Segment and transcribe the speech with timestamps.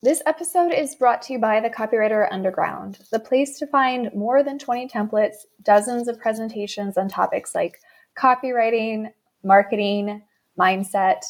[0.00, 4.44] This episode is brought to you by the Copywriter Underground, the place to find more
[4.44, 7.80] than 20 templates, dozens of presentations on topics like
[8.16, 9.10] copywriting,
[9.42, 10.22] marketing,
[10.56, 11.22] mindset,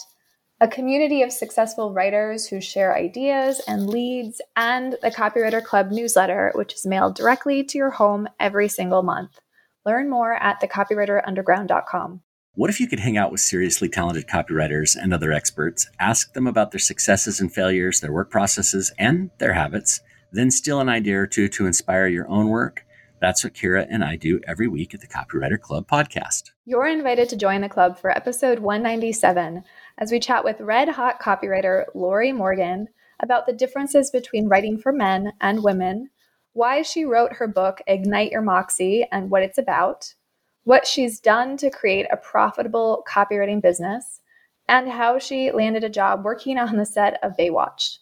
[0.60, 6.52] a community of successful writers who share ideas and leads, and the Copywriter Club newsletter,
[6.54, 9.40] which is mailed directly to your home every single month.
[9.86, 12.20] Learn more at thecopywriterunderground.com.
[12.58, 16.48] What if you could hang out with seriously talented copywriters and other experts, ask them
[16.48, 20.00] about their successes and failures, their work processes, and their habits,
[20.32, 22.84] then steal an idea or two to inspire your own work?
[23.20, 26.50] That's what Kira and I do every week at the Copywriter Club podcast.
[26.64, 29.62] You're invited to join the club for episode 197
[29.96, 32.88] as we chat with red hot copywriter Lorrie Morgan
[33.20, 36.10] about the differences between writing for men and women,
[36.54, 40.14] why she wrote her book Ignite Your Moxie and what it's about,
[40.68, 44.20] what she's done to create a profitable copywriting business,
[44.68, 47.96] and how she landed a job working on the set of Baywatch.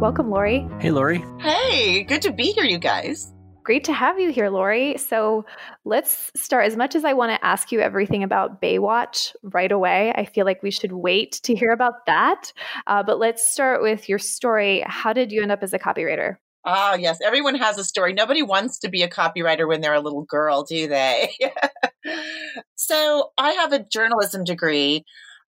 [0.00, 0.68] Welcome, Lorrie.
[0.80, 1.24] Hey, Lorrie.
[1.38, 3.32] Hey, good to be here, you guys.
[3.64, 4.98] Great to have you here, Lorrie.
[4.98, 5.46] So
[5.86, 6.66] let's start.
[6.66, 10.44] As much as I want to ask you everything about Baywatch right away, I feel
[10.44, 12.52] like we should wait to hear about that.
[12.86, 14.84] Uh, but let's start with your story.
[14.86, 16.36] How did you end up as a copywriter?
[16.66, 17.18] Ah, yes.
[17.24, 18.12] Everyone has a story.
[18.12, 21.34] Nobody wants to be a copywriter when they're a little girl, do they?
[22.74, 25.04] so I have a journalism degree,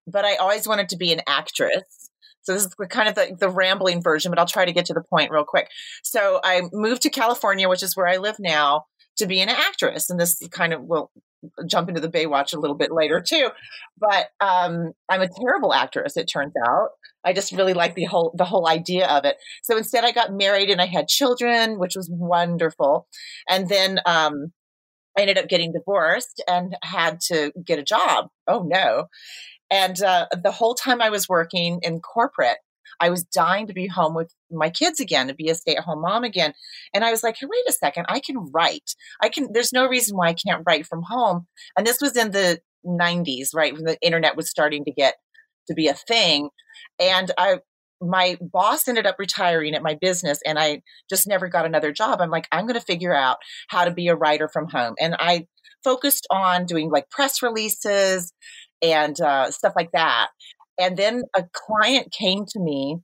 [0.06, 2.11] but I always wanted to be an actress.
[2.47, 4.94] So this is kind of the, the rambling version, but I'll try to get to
[4.94, 5.69] the point real quick.
[6.05, 8.84] So I moved to California, which is where I live now,
[9.19, 10.11] to be an actress.
[10.11, 11.11] And this kind of will
[11.66, 13.48] jump into the Baywatch a little bit later too.
[13.98, 16.91] But um, I'm a terrible actress, it turns out.
[17.25, 19.36] I just really like the whole the whole idea of it.
[19.64, 23.08] So instead, I got married and I had children, which was wonderful.
[23.48, 24.53] And then um,
[25.19, 28.28] I ended up getting divorced and had to get a job.
[28.47, 29.06] Oh no!
[29.70, 32.59] And uh, the whole time I was working in corporate,
[33.00, 35.84] I was dying to be home with my kids again, to be a stay at
[35.84, 36.54] home mom again.
[36.94, 38.94] And I was like, hey, wait a second, I can write.
[39.21, 41.47] I can, there's no reason why I can't write from home.
[41.77, 43.75] And this was in the 90s, right?
[43.75, 45.16] When the internet was starting to get
[45.69, 46.50] to be a thing.
[47.00, 47.59] And I,
[48.00, 52.21] my boss ended up retiring at my business and I just never got another job.
[52.21, 53.38] I'm like, I'm going to figure out
[53.69, 54.94] how to be a writer from home.
[55.00, 55.47] And I
[55.83, 58.33] focused on doing like press releases
[58.82, 60.28] and uh, stuff like that.
[60.78, 62.98] And then a client came to me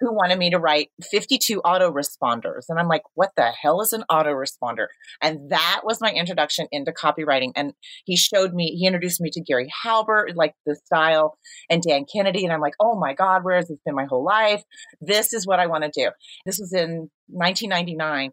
[0.00, 2.64] who wanted me to write 52 autoresponders.
[2.68, 4.86] And I'm like, what the hell is an autoresponder?
[5.22, 7.52] And that was my introduction into copywriting.
[7.56, 7.72] And
[8.04, 11.38] he showed me, he introduced me to Gary Halbert, like the style,
[11.70, 12.44] and Dan Kennedy.
[12.44, 14.62] And I'm like, oh my God, where has this been my whole life?
[15.00, 16.10] This is what I want to do.
[16.44, 18.32] This was in 1999.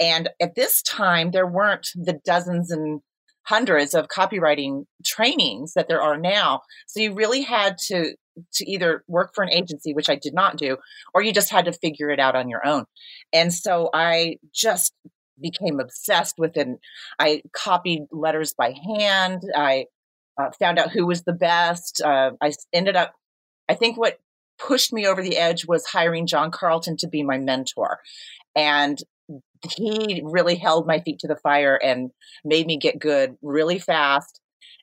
[0.00, 3.00] And at this time, there weren't the dozens and
[3.46, 6.62] hundreds of copywriting trainings that there are now.
[6.86, 8.14] So you really had to
[8.52, 10.76] to either work for an agency, which I did not do,
[11.14, 12.84] or you just had to figure it out on your own.
[13.32, 14.92] And so I just
[15.40, 16.66] became obsessed with it.
[17.18, 19.42] I copied letters by hand.
[19.54, 19.86] I
[20.40, 22.02] uh, found out who was the best.
[22.04, 23.12] Uh, I ended up,
[23.68, 24.18] I think what
[24.58, 27.98] pushed me over the edge was hiring John Carlton to be my mentor.
[28.56, 28.98] And
[29.72, 32.10] he really held my feet to the fire and
[32.44, 34.40] made me get good really fast.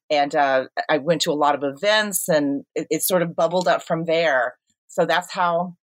[0.09, 3.67] And uh, I went to a lot of events and it, it, sort of bubbled
[3.67, 4.55] up from there.
[4.87, 5.75] So that's how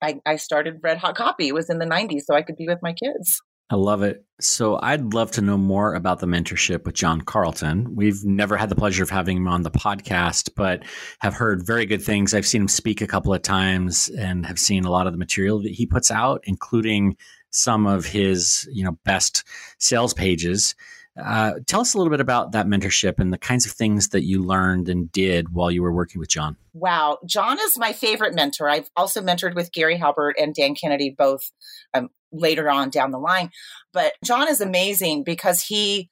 [0.00, 1.48] I, I started Red Hot Copy.
[1.48, 3.42] It was in the 90s, so I could be with my kids.
[3.68, 4.24] I love it.
[4.40, 7.96] So I'd love to know more about the mentorship with John Carlton.
[7.96, 10.84] We've never had the pleasure of having him on the podcast, but
[11.20, 12.32] have heard very good things.
[12.32, 15.18] I've seen him speak a couple of times and have seen a lot of the
[15.18, 17.16] material that he puts out, including
[17.56, 19.44] some of his you know best
[19.78, 20.74] sales pages.
[21.22, 24.24] Uh, tell us a little bit about that mentorship and the kinds of things that
[24.24, 26.56] you learned and did while you were working with John.
[26.74, 28.68] Wow, John is my favorite mentor.
[28.68, 31.50] I've also mentored with Gary Halbert and Dan Kennedy both
[31.94, 33.50] um, later on down the line.
[33.94, 36.10] But John is amazing because he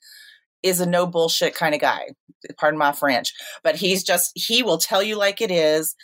[0.63, 2.09] is a no bullshit kind of guy.
[2.59, 3.33] Pardon my French,
[3.63, 5.95] but he's just he will tell you like it is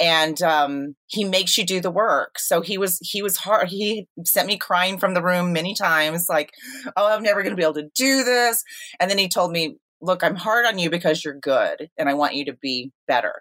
[0.00, 2.38] and um, he makes you do the work.
[2.38, 3.68] So he was he was hard.
[3.68, 6.52] He sent me crying from the room many times, like,
[6.96, 8.64] "Oh, I'm never going to be able to do this."
[9.00, 12.14] And then he told me, "Look, I'm hard on you because you're good, and I
[12.14, 13.40] want you to be better."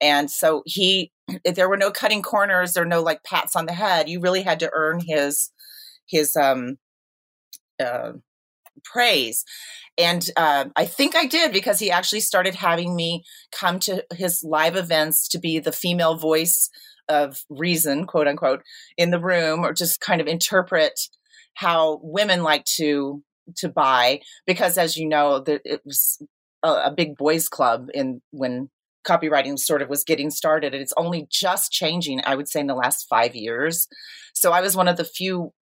[0.00, 1.12] And so he,
[1.44, 4.08] if there were no cutting corners, there were no like pats on the head.
[4.08, 5.50] You really had to earn his
[6.06, 6.78] his um
[7.80, 8.12] uh,
[8.84, 9.44] praise.
[9.98, 14.42] And uh, I think I did because he actually started having me come to his
[14.44, 16.70] live events to be the female voice
[17.08, 18.62] of reason, quote unquote,
[18.96, 20.98] in the room, or just kind of interpret
[21.54, 23.22] how women like to
[23.56, 26.22] to buy because, as you know, the, it was
[26.62, 28.70] a, a big boys' club in when
[29.04, 32.66] copywriting sort of was getting started and it's only just changing i would say in
[32.66, 33.88] the last five years
[34.34, 35.52] so i was one of the few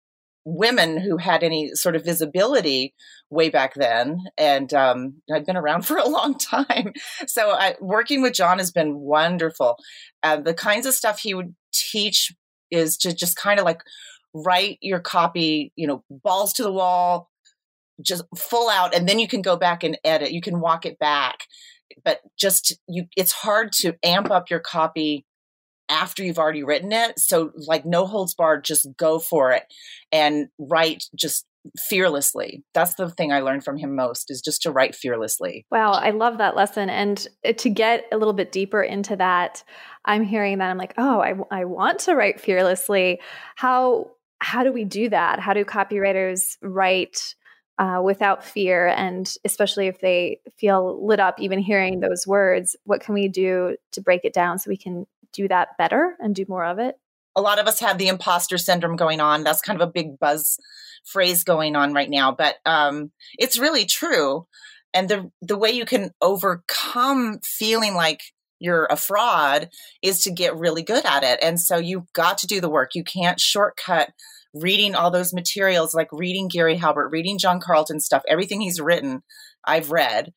[0.48, 2.94] women who had any sort of visibility
[3.30, 6.92] way back then and um, i've been around for a long time.
[7.26, 9.76] So I, working with john has been wonderful.
[10.22, 12.32] Uh, the kinds of stuff he would teach
[12.70, 13.82] is to just kind of like
[14.34, 17.30] write your copy you know balls to the wall
[18.00, 20.32] just full out and then you can go back and edit.
[20.32, 21.40] You can walk it back.
[22.04, 25.24] But just you it's hard to amp up your copy
[25.88, 27.19] after you've already written it.
[27.19, 29.64] So like no holds barred just go for it
[30.12, 31.46] and write just
[31.76, 32.64] fearlessly.
[32.73, 35.67] That's the thing i learned from him most is just to write fearlessly.
[35.70, 36.88] Wow i love that lesson.
[36.88, 39.62] And uh, to get a little bit deeper into that
[40.05, 43.20] i'm hearing that i'm like oh i, I want to write fearlessly.
[43.56, 45.40] How how do we do that?
[45.40, 47.35] How do copywriters write
[47.79, 48.87] uh, without fear?
[48.87, 53.76] And especially if they feel lit up even hearing those words what can we do
[53.93, 56.96] to break it down so we can do that better and do more of it.
[57.36, 59.44] A lot of us have the imposter syndrome going on.
[59.44, 60.58] That's kind of a big buzz
[61.04, 64.46] phrase going on right now but um, it's really true.
[64.94, 68.20] And the the way you can overcome feeling like
[68.58, 69.69] you're a fraud
[70.02, 71.38] is to get really good at it.
[71.42, 72.94] And so you've got to do the work.
[72.94, 74.10] You can't shortcut
[74.54, 79.22] reading all those materials, like reading Gary Halbert, reading John Carlton stuff, everything he's written,
[79.64, 80.32] I've read.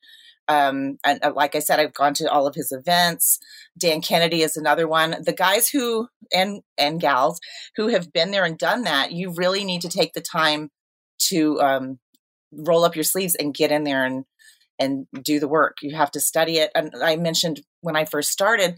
[0.48, 3.38] Um, and uh, like I said, I've gone to all of his events.
[3.78, 5.16] Dan Kennedy is another one.
[5.24, 7.40] The guys who and and gals
[7.76, 10.70] who have been there and done that, you really need to take the time
[11.28, 11.98] to um,
[12.52, 14.24] roll up your sleeves and get in there and
[14.78, 15.76] and do the work.
[15.82, 16.70] You have to study it.
[16.74, 18.76] And I mentioned when I first started,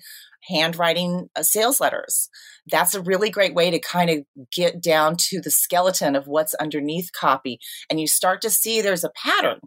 [0.48, 2.28] handwriting uh, sales letters.
[2.70, 4.18] That's a really great way to kind of
[4.52, 7.58] get down to the skeleton of what's underneath copy.
[7.90, 9.60] And you start to see there's a pattern,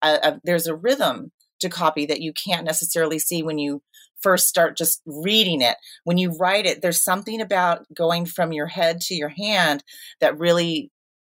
[0.00, 1.32] uh, uh, there's a rhythm
[1.62, 3.82] to copy that you can't necessarily see when you
[4.20, 5.76] first start just reading it.
[6.04, 9.82] When you write it, there's something about going from your head to your hand
[10.20, 10.90] that really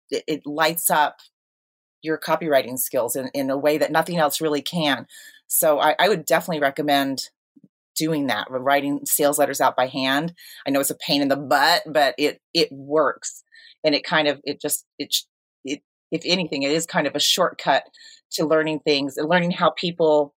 [0.10, 1.18] it, lights up
[2.02, 5.06] your copywriting skills in, in a way that nothing else really can.
[5.48, 7.30] So I, I would definitely recommend
[7.96, 10.34] doing that, writing sales letters out by hand.
[10.66, 13.44] I know it's a pain in the butt, but it it works,
[13.84, 15.16] and it kind of it just it
[16.12, 17.84] if anything, it is kind of a shortcut
[18.32, 20.34] to learning things and learning how people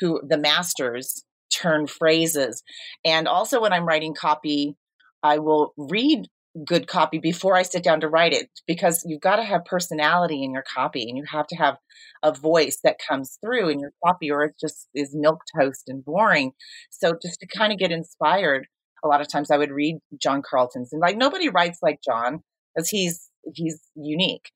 [0.00, 2.62] who the masters turn phrases.
[3.04, 4.76] And also, when I'm writing copy,
[5.22, 6.28] I will read
[6.64, 10.42] good copy before I sit down to write it because you've got to have personality
[10.42, 11.76] in your copy and you have to have
[12.22, 16.04] a voice that comes through in your copy or it just is milk toast and
[16.04, 16.52] boring.
[16.90, 18.66] So just to kind of get inspired,
[19.04, 22.42] a lot of times I would read John Carlton's and like nobody writes like John
[22.74, 24.50] because he's he's unique.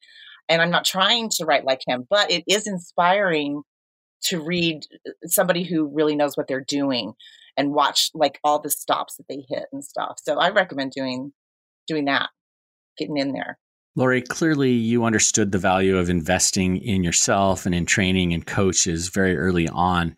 [0.50, 3.62] And I'm not trying to write like him, but it is inspiring
[4.24, 7.14] to read uh, somebody who really knows what they're doing
[7.56, 10.18] and watch like all the stops that they hit and stuff.
[10.22, 11.32] So I recommend doing
[11.86, 12.28] doing that,
[12.98, 13.58] getting in there.
[13.96, 19.08] Lorrie, clearly you understood the value of investing in yourself and in training and coaches
[19.08, 20.16] very early on.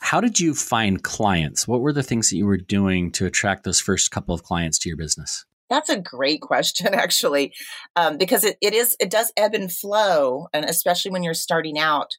[0.00, 1.66] How did you find clients?
[1.66, 4.78] What were the things that you were doing to attract those first couple of clients
[4.80, 5.44] to your business?
[5.70, 7.52] That's a great question, actually,
[7.96, 11.78] um, because it, it is it does ebb and flow, and especially when you're starting
[11.78, 12.16] out.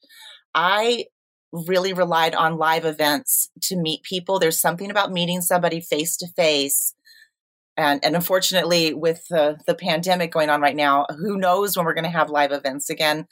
[0.55, 1.05] I
[1.51, 4.39] really relied on live events to meet people.
[4.39, 6.93] There's something about meeting somebody face to face
[7.79, 11.93] and, and unfortunately, with the, the pandemic going on right now, who knows when we're
[11.93, 13.25] going to have live events again?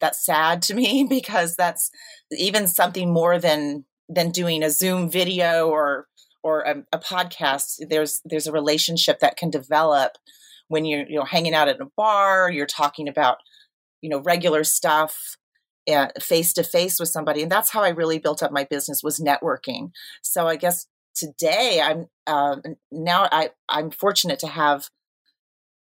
[0.00, 1.90] That's sad to me because that's
[2.32, 6.08] even something more than than doing a Zoom video or
[6.44, 7.80] or a, a podcast.
[7.88, 10.12] There's there's a relationship that can develop
[10.68, 12.50] when you're you know hanging out at a bar.
[12.52, 13.38] You're talking about
[14.02, 15.36] you know regular stuff
[16.20, 19.20] face to face with somebody and that's how i really built up my business was
[19.20, 19.90] networking
[20.22, 22.56] so i guess today i'm uh,
[22.90, 24.88] now i i'm fortunate to have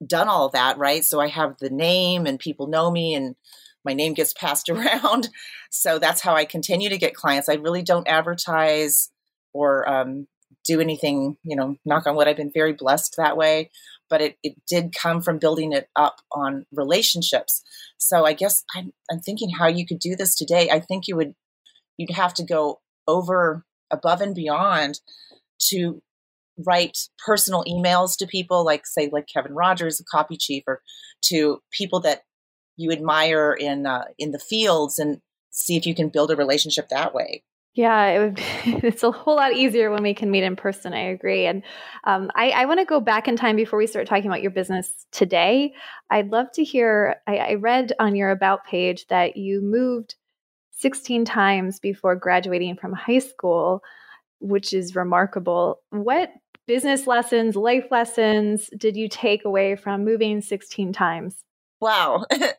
[0.08, 3.36] done all that right so i have the name and people know me and
[3.84, 5.28] my name gets passed around
[5.70, 9.12] so that's how i continue to get clients i really don't advertise
[9.52, 10.28] or um,
[10.70, 13.70] do anything you know knock on wood i've been very blessed that way
[14.10, 17.62] but it, it did come from building it up on relationships
[17.98, 21.16] so i guess I'm, I'm thinking how you could do this today i think you
[21.16, 21.34] would
[21.98, 25.00] you'd have to go over above and beyond
[25.70, 26.02] to
[26.66, 30.82] write personal emails to people like say like Kevin Rogers, a copy chief, or
[31.24, 32.24] to people that
[32.78, 35.20] you admire in uh, in the fields and
[35.52, 37.44] see if you can build a relationship that way.
[37.80, 38.36] Yeah, it would.
[38.36, 38.44] Be,
[38.88, 40.94] it's a whole lot easier when we can meet in person.
[40.94, 41.64] I agree, and
[42.04, 44.52] um, I, I want to go back in time before we start talking about your
[44.52, 45.74] business today.
[46.10, 47.22] I'd love to hear.
[47.26, 50.16] I, I read on your about page that you moved
[50.72, 53.82] 16 times before graduating from high school,
[54.42, 55.80] which is remarkable.
[55.92, 56.34] What
[56.68, 61.46] business lessons, life lessons did you take away from moving 16 times?
[61.80, 62.26] Wow.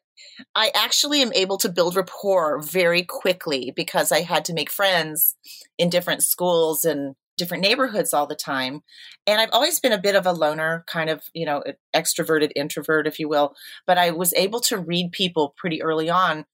[0.55, 5.37] I actually am able to build rapport very quickly because I had to make friends
[5.79, 8.83] in different schools and different neighborhoods all the time.
[9.27, 11.63] And I've always been a bit of a loner, kind of, you know,
[11.97, 13.55] extroverted introvert, if you will.
[13.87, 16.45] But I was able to read people pretty early on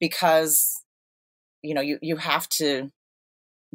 [0.00, 0.82] because,
[1.62, 2.92] you know, you, you have to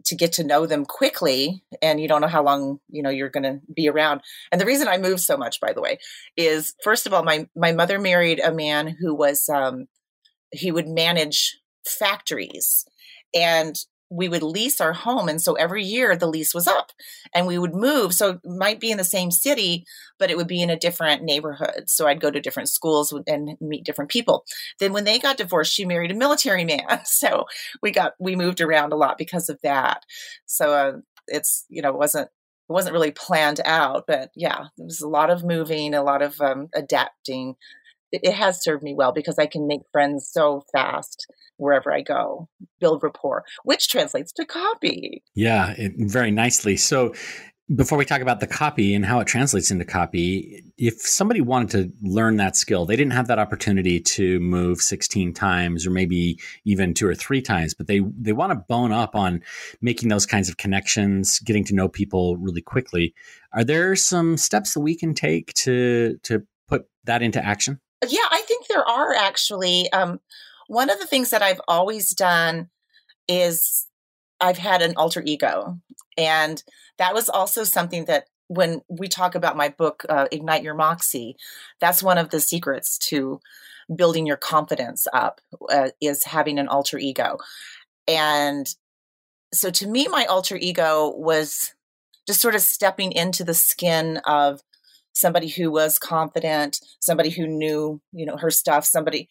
[0.06, 3.30] to get to know them quickly and you don't know how long you know you're
[3.30, 4.22] going to be around.
[4.52, 6.00] And the reason i moved so much by the way
[6.38, 9.88] is first of all my my mother married a man who was um
[10.52, 12.86] he would manage factories.
[13.34, 13.76] And
[14.10, 16.92] we would lease our home and so every year the lease was up
[17.34, 18.14] and we would move.
[18.14, 19.86] So it might be in the same city
[20.18, 21.84] but it would be in a different neighborhood.
[21.88, 24.46] So i'd go to different schools and meet different people.
[24.80, 26.80] Then when they got divorced she married a military man.
[27.06, 27.46] So
[27.82, 30.06] we got we moved around a lot because of that.
[30.46, 30.92] So uh,
[31.28, 35.08] it's you know it wasn't it wasn't really planned out but yeah there was a
[35.08, 37.56] lot of moving a lot of um, adapting
[38.12, 41.28] it, has served me well because i can make friends so fast
[41.60, 42.50] wherever I go,
[42.80, 45.24] build rapport, which translates to copy.
[45.36, 46.78] Yeah, it, very nicely.
[46.78, 47.14] So,
[47.76, 51.70] before we talk about the copy and how it translates into copy, if somebody wanted
[51.70, 56.40] to learn that skill, they didn't have that opportunity to move 16 times or maybe
[56.66, 59.44] even two or three times, but they, they want to bone up on
[59.82, 63.14] making those kinds of connections, getting to know people really quickly.
[63.54, 67.80] Are there some steps that we can take to, to put that into action?
[68.08, 69.92] Yeah, I think there are actually.
[69.92, 70.20] Um,
[70.68, 72.70] one of the things that I've always done
[73.28, 73.88] is
[74.40, 75.80] I've had an alter ego.
[76.18, 76.64] And
[76.98, 81.36] that was also something that when we talk about my book, uh, Ignite Your Moxie,
[81.80, 83.40] that's one of the secrets to
[83.96, 85.42] building your confidence up
[85.72, 87.38] uh, is having an alter ego.
[88.08, 88.68] And
[89.54, 91.74] so to me, my alter ego was
[92.28, 94.62] just sort of stepping into the skin of
[95.20, 99.28] somebody who was confident, somebody who knew, you know, her stuff, somebody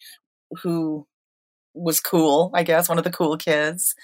[0.63, 1.05] who
[1.73, 3.95] was cool, I guess, one of the cool kids.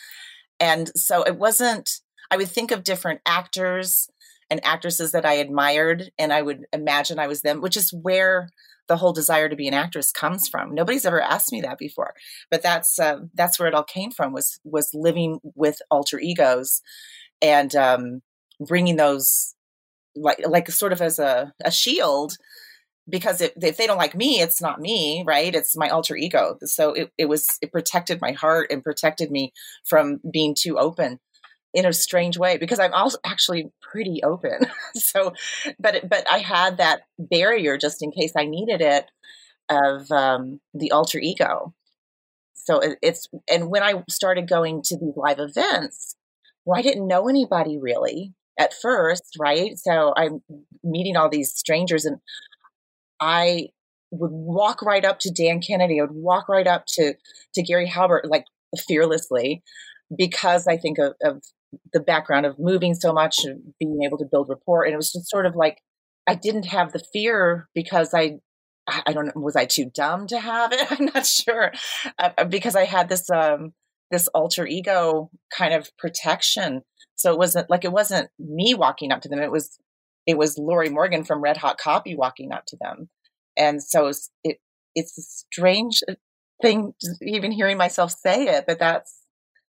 [0.60, 2.02] And so it wasn't,
[2.32, 4.10] I would think of different actors
[4.50, 8.50] and actresses that I admired, and I would imagine I was them, which is where
[8.88, 10.76] the whole desire to be an actress comes from.
[10.76, 12.14] Nobody's ever asked me that before,
[12.52, 16.82] but that's uh, that's where it all came from was was living with alter egos
[17.42, 18.22] and um,
[18.60, 19.55] bringing those
[20.16, 22.38] like like sort of as a, a shield
[23.08, 25.54] because if, if they don't like me it's not me right?
[25.54, 26.58] It's my alter ego.
[26.64, 29.54] So it, it was it protected my heart and protected me
[29.86, 31.20] from being too open
[31.74, 34.66] in a strange way because i'm also actually pretty open.
[34.96, 35.34] So
[35.78, 39.06] but but i had that barrier just in case i needed it
[39.70, 41.74] of um, the alter ego.
[42.54, 46.16] So it, it's and when i started going to these live events
[46.66, 50.42] well i didn't know anybody really at first right so i'm
[50.84, 52.20] meeting all these strangers and
[53.20, 53.70] I
[54.12, 56.00] would walk right up to Dan Kennedy.
[56.00, 57.16] I would walk right up to
[57.54, 58.46] to Gary Halbert like
[58.88, 59.64] fearlessly
[60.16, 61.44] because I think of, of
[61.94, 64.84] the background of moving so much and being able to build rapport.
[64.84, 65.80] And it was just sort of like
[66.28, 68.40] I didn't have the fear because I
[68.88, 70.92] I don't know was I too dumb to have it?
[70.92, 71.72] I'm not sure
[72.20, 73.74] uh, uh, because I had this um
[74.12, 76.84] this alter ego kind of protection.
[77.16, 79.42] So it wasn't like it wasn't me walking up to them.
[79.42, 79.80] It was
[80.26, 83.10] it was Lorrie Morgan from Red Hot Copy walking up to them.
[83.58, 84.12] And so
[84.44, 84.60] it,
[84.96, 86.16] it's a strange uh,
[86.62, 89.22] thing, even hearing myself say it, but that's,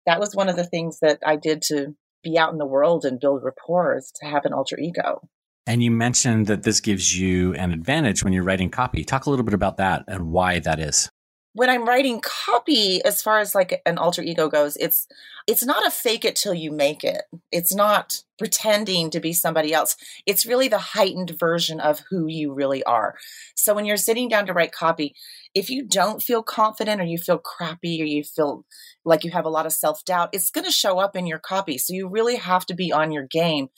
[0.06, 3.04] that was one of the things that I did to be out in the world
[3.04, 5.28] and build rapport is to have an alter ego.
[5.66, 9.04] And you mentioned that this gives you an advantage when you're writing copy.
[9.04, 11.10] Talk a little bit about that and why that is
[11.58, 15.08] when I'm writing copy, as far as like an alter ego goes, it's
[15.48, 17.24] it's not a fake it till you make it.
[17.52, 19.96] It's not pretending to be somebody else.
[20.28, 23.16] It's really the heightened version of who you really are.
[23.56, 25.16] So when you're sitting down to write copy,
[25.56, 28.64] if you don't feel confident or you feel crappy or you feel
[29.04, 31.80] like you have a lot of self-doubt, it's going to show up in your copy.
[31.80, 33.70] So you really have to be on your game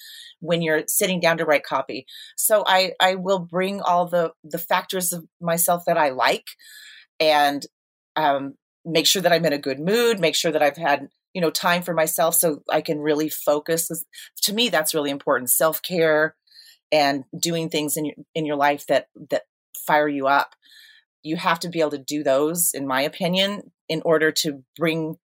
[0.42, 2.08] when you're sitting down to write copy.
[2.36, 6.48] So I I will bring all the the factors of myself that I like
[7.20, 7.66] and
[8.16, 11.42] um, make sure that I'm in a good mood, make sure that I've had you
[11.42, 13.92] know time for myself so I can really focus.
[14.44, 15.50] To me, that's really important.
[15.50, 16.36] Self care
[16.92, 19.44] and doing things in your in your life that that
[19.86, 20.56] fire you up.
[21.22, 25.18] You have to be able to do those, in my opinion, in order to bring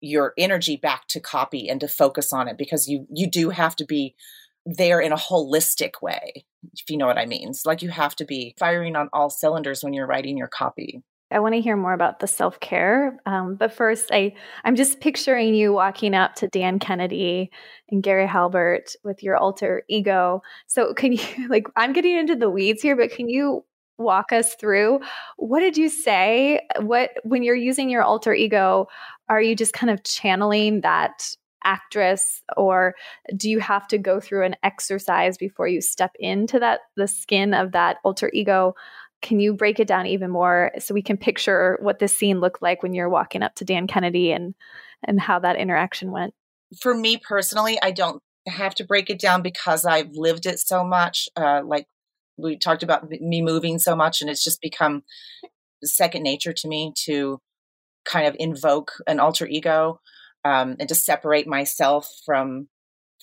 [0.00, 3.74] your energy back to copy and to focus on it because you you do have
[3.76, 4.14] to be
[4.76, 6.44] there in a holistic way
[6.74, 9.30] if you know what i mean it's like you have to be firing on all
[9.30, 13.18] cylinders when you're writing your copy I want to hear more about the self care,
[13.26, 14.32] um, but first, I
[14.64, 17.50] I'm just picturing you walking up to Dan Kennedy
[17.90, 20.40] and Gary Halbert with your alter ego.
[20.68, 21.20] So, can you
[21.50, 23.64] like I'm getting into the weeds here, but can you
[23.98, 25.00] walk us through
[25.36, 26.60] what did you say?
[26.80, 28.86] What when you're using your alter ego,
[29.28, 31.34] are you just kind of channeling that
[31.64, 32.94] actress or
[33.36, 37.54] do you have to go through an exercise before you step into that the skin
[37.54, 38.74] of that alter ego?
[39.20, 42.62] Can you break it down even more so we can picture what this scene looked
[42.62, 44.54] like when you're walking up to Dan Kennedy and
[45.04, 46.34] and how that interaction went?
[46.82, 50.84] For me personally i don't have to break it down because i've lived it so
[50.84, 51.86] much uh, like
[52.36, 55.02] we talked about me moving so much and it's just become
[55.82, 57.40] second nature to me to
[58.04, 60.00] kind of invoke an alter ego
[60.44, 62.68] um, and to separate myself from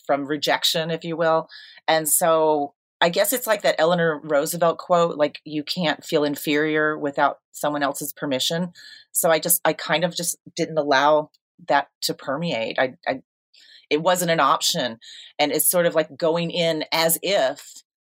[0.05, 1.47] from rejection if you will.
[1.87, 6.97] And so i guess it's like that eleanor roosevelt quote like you can't feel inferior
[6.97, 8.71] without someone else's permission.
[9.11, 11.31] So i just i kind of just didn't allow
[11.67, 12.77] that to permeate.
[12.79, 13.21] I, I
[13.89, 14.99] it wasn't an option.
[15.39, 17.73] And it's sort of like going in as if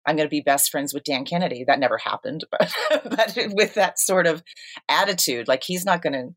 [0.06, 1.64] I'm going to be best friends with Dan Kennedy.
[1.64, 2.72] That never happened, but
[3.04, 4.42] but with that sort of
[4.88, 6.28] attitude, like he's not going to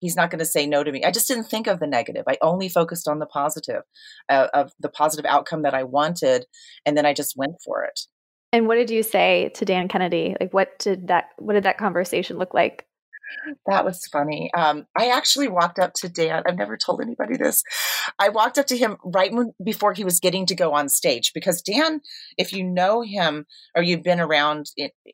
[0.00, 1.04] he's not going to say no to me.
[1.04, 2.24] I just didn't think of the negative.
[2.28, 3.82] I only focused on the positive,
[4.28, 6.46] uh, of the positive outcome that I wanted,
[6.84, 8.00] and then I just went for it.
[8.52, 10.36] And what did you say to Dan Kennedy?
[10.40, 12.85] Like, what did that what did that conversation look like?
[13.66, 14.50] That was funny.
[14.56, 16.42] Um, I actually walked up to Dan.
[16.46, 17.62] I've never told anybody this.
[18.18, 21.32] I walked up to him right when, before he was getting to go on stage
[21.34, 22.00] because Dan,
[22.38, 24.66] if you know him or you've been around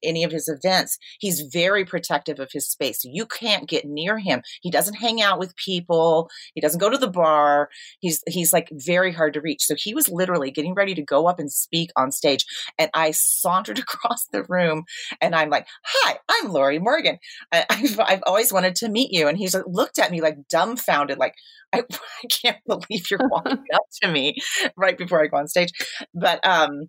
[0.02, 3.00] any of his events, he's very protective of his space.
[3.04, 4.42] You can't get near him.
[4.60, 6.28] He doesn't hang out with people.
[6.54, 7.68] He doesn't go to the bar.
[8.00, 9.64] He's he's like very hard to reach.
[9.64, 12.44] So he was literally getting ready to go up and speak on stage,
[12.78, 14.84] and I sauntered across the room,
[15.20, 17.18] and I'm like, "Hi, I'm Lorrie Morgan.
[17.52, 19.28] I, I've I've always wanted to meet you.
[19.28, 21.34] And he's looked at me like dumbfounded, like,
[21.72, 24.36] I, I can't believe you're walking up to me
[24.76, 25.70] right before I go on stage.
[26.14, 26.88] But, um,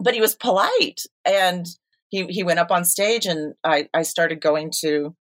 [0.00, 1.66] but he was polite and
[2.08, 5.14] he, he went up on stage and I, I started going to,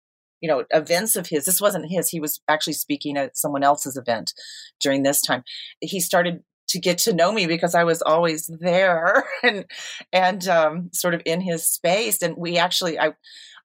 [0.42, 1.46] you know, events of his.
[1.46, 2.10] This wasn't his.
[2.10, 4.34] He was actually speaking at someone else's event
[4.80, 5.44] during this time.
[5.80, 9.66] He started to get to know me because I was always there and
[10.12, 12.22] and um, sort of in his space.
[12.22, 13.14] And we actually, I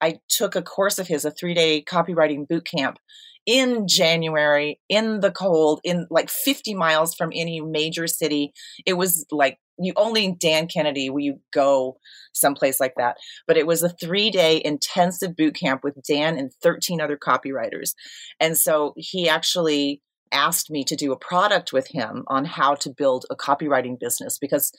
[0.01, 2.99] I took a course of his, a three day copywriting boot camp
[3.47, 8.53] in January in the cold, in like 50 miles from any major city.
[8.85, 11.99] It was like you only Dan Kennedy will you go
[12.33, 13.17] someplace like that.
[13.47, 17.95] But it was a three day intensive boot camp with Dan and 13 other copywriters.
[18.41, 22.91] And so he actually asked me to do a product with him on how to
[22.91, 24.73] build a copywriting business because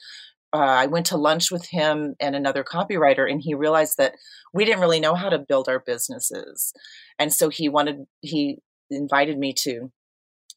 [0.52, 4.14] uh, I went to lunch with him and another copywriter, and he realized that
[4.54, 6.72] we didn't really know how to build our businesses,
[7.18, 8.58] and so he wanted he
[8.90, 9.92] invited me to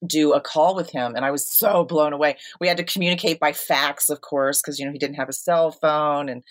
[0.07, 2.35] do a call with him and i was so blown away.
[2.59, 5.33] We had to communicate by fax of course because you know he didn't have a
[5.33, 6.43] cell phone and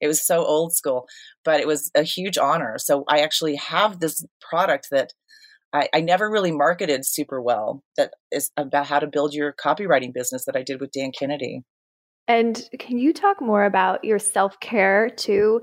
[0.00, 1.06] it was so old school
[1.44, 2.76] but it was a huge honor.
[2.78, 5.12] So i actually have this product that
[5.72, 10.14] I, I, never really marketed super well that is about how to build your copywriting
[10.14, 11.62] business that i did with dan kennedy
[12.28, 15.62] and can you talk more about your self care too?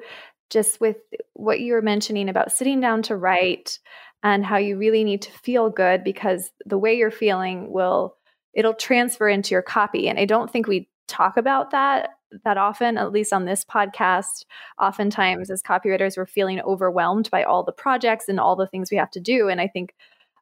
[0.50, 0.98] Just with
[1.34, 3.80] what you were mentioning about sitting down to write
[4.24, 8.15] and how you really need to feel good because the way you're feeling will
[8.54, 12.12] it'll transfer into your copy and i don't think we talk about that
[12.43, 14.45] that often at least on this podcast
[14.79, 18.97] oftentimes as copywriters we're feeling overwhelmed by all the projects and all the things we
[18.97, 19.93] have to do and i think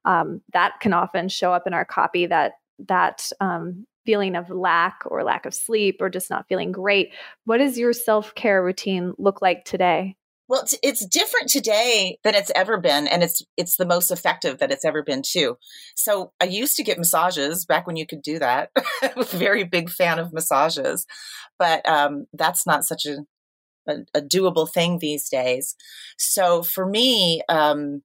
[0.06, 5.02] um, that can often show up in our copy that that um, feeling of lack
[5.06, 7.14] or lack of sleep or just not feeling great.
[7.46, 10.16] What does your self care routine look like today?
[10.54, 14.60] Well, it's, it's different today than it's ever been, and it's it's the most effective
[14.60, 15.58] that it's ever been too.
[15.96, 18.70] So I used to get massages back when you could do that.
[19.02, 21.08] I was a very big fan of massages,
[21.58, 23.26] but um, that's not such a,
[23.90, 25.76] a, a doable thing these days.
[26.20, 28.04] So for me, um,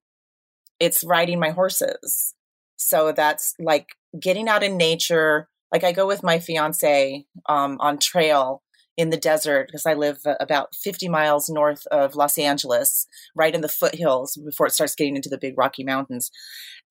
[0.79, 2.33] it's riding my horses.
[2.77, 7.99] So that's like getting out in nature, like I go with my fiance um, on
[7.99, 8.63] trail
[8.99, 13.61] in the desert because I live about 50 miles north of Los Angeles, right in
[13.61, 16.29] the foothills before it starts getting into the big Rocky Mountains.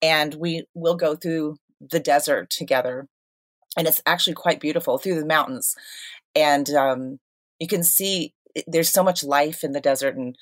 [0.01, 3.07] And we will go through the desert together.
[3.77, 5.75] And it's actually quite beautiful through the mountains.
[6.35, 7.19] And um,
[7.59, 8.33] you can see
[8.65, 10.15] there's so much life in the desert.
[10.15, 10.35] And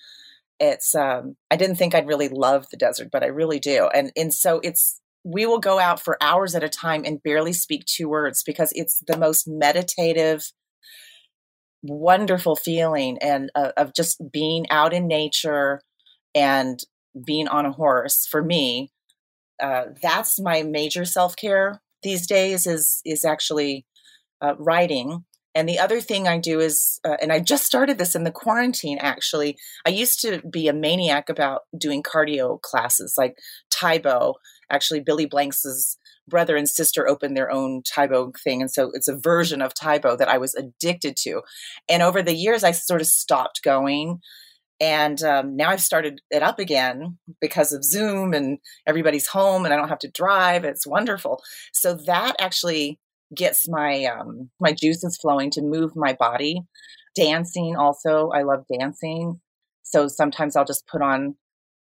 [0.61, 3.89] it's, um, I didn't think I'd really love the desert, but I really do.
[3.93, 7.51] And, and so it's we will go out for hours at a time and barely
[7.51, 10.49] speak two words because it's the most meditative
[11.83, 15.81] wonderful feeling and uh, of just being out in nature
[16.35, 16.79] and
[17.25, 18.91] being on a horse for me
[19.61, 23.85] uh, that's my major self-care these days is is actually
[24.41, 25.23] uh, writing
[25.55, 28.31] and the other thing i do is uh, and i just started this in the
[28.31, 29.57] quarantine actually.
[29.85, 33.37] I used to be a maniac about doing cardio classes like
[33.69, 34.35] Tae Bo
[34.69, 38.61] actually billy blanks's brother and sister opened their own Tae Bo thing.
[38.61, 41.41] And so it's a version of Tae Bo that I was addicted to.
[41.87, 44.19] And over the years, I sort of stopped going.
[44.79, 49.73] And um, now I've started it up again because of Zoom and everybody's home and
[49.73, 50.65] I don't have to drive.
[50.65, 51.41] It's wonderful.
[51.73, 52.99] So that actually
[53.35, 56.61] gets my um, my juices flowing to move my body.
[57.15, 59.41] Dancing also, I love dancing.
[59.81, 61.35] So sometimes I'll just put on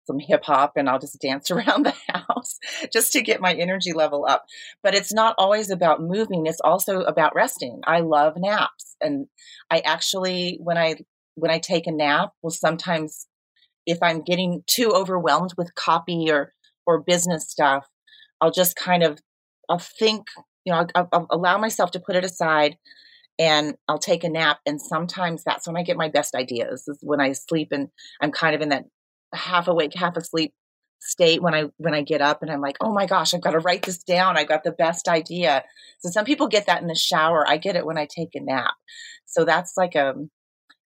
[0.06, 2.33] some hip hop and I'll just dance around the house
[2.92, 4.44] just to get my energy level up.
[4.82, 7.80] But it's not always about moving, it's also about resting.
[7.86, 9.26] I love naps and
[9.70, 10.96] I actually when I
[11.36, 13.26] when I take a nap, will sometimes
[13.86, 16.52] if I'm getting too overwhelmed with copy or
[16.86, 17.86] or business stuff,
[18.40, 19.18] I'll just kind of
[19.68, 20.26] I'll think,
[20.64, 22.76] you know, I'll, I'll allow myself to put it aside
[23.38, 24.58] and I'll take a nap.
[24.66, 27.88] And sometimes that's when I get my best ideas is when I sleep and
[28.20, 28.84] I'm kind of in that
[29.32, 30.52] half awake, half asleep
[31.04, 33.52] state when I when I get up and I'm like, "Oh my gosh, I've got
[33.52, 34.36] to write this down.
[34.36, 35.64] I got the best idea."
[36.00, 37.48] So some people get that in the shower.
[37.48, 38.74] I get it when I take a nap.
[39.26, 40.30] So that's like a um,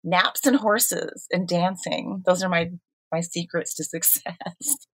[0.03, 2.22] naps and horses and dancing.
[2.27, 2.70] Those are my
[3.14, 4.35] my secrets to success.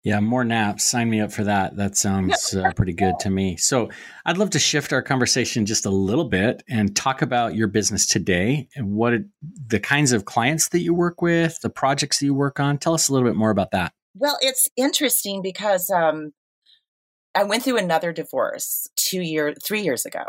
[0.05, 0.85] Yeah, more naps.
[0.85, 1.77] Sign me up for that.
[1.77, 3.57] That sounds uh, pretty good to me.
[3.57, 3.91] So,
[4.25, 8.07] I'd love to shift our conversation just a little bit and talk about your business
[8.07, 9.25] today and what it,
[9.67, 12.79] the kinds of clients that you work with, the projects that you work on.
[12.79, 13.93] Tell us a little bit more about that.
[14.21, 16.33] Well, it's interesting because um,
[17.35, 20.25] I went through another divorce two year, three years ago,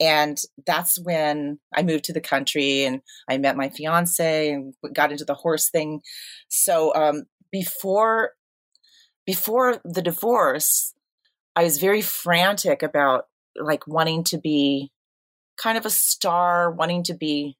[0.00, 5.12] and that's when I moved to the country and I met my fiance and got
[5.12, 6.00] into the horse thing.
[6.48, 8.32] So um, before
[9.24, 10.92] before the divorce,
[11.54, 14.90] I was very frantic about like wanting to be
[15.56, 17.56] kind of a star, wanting to be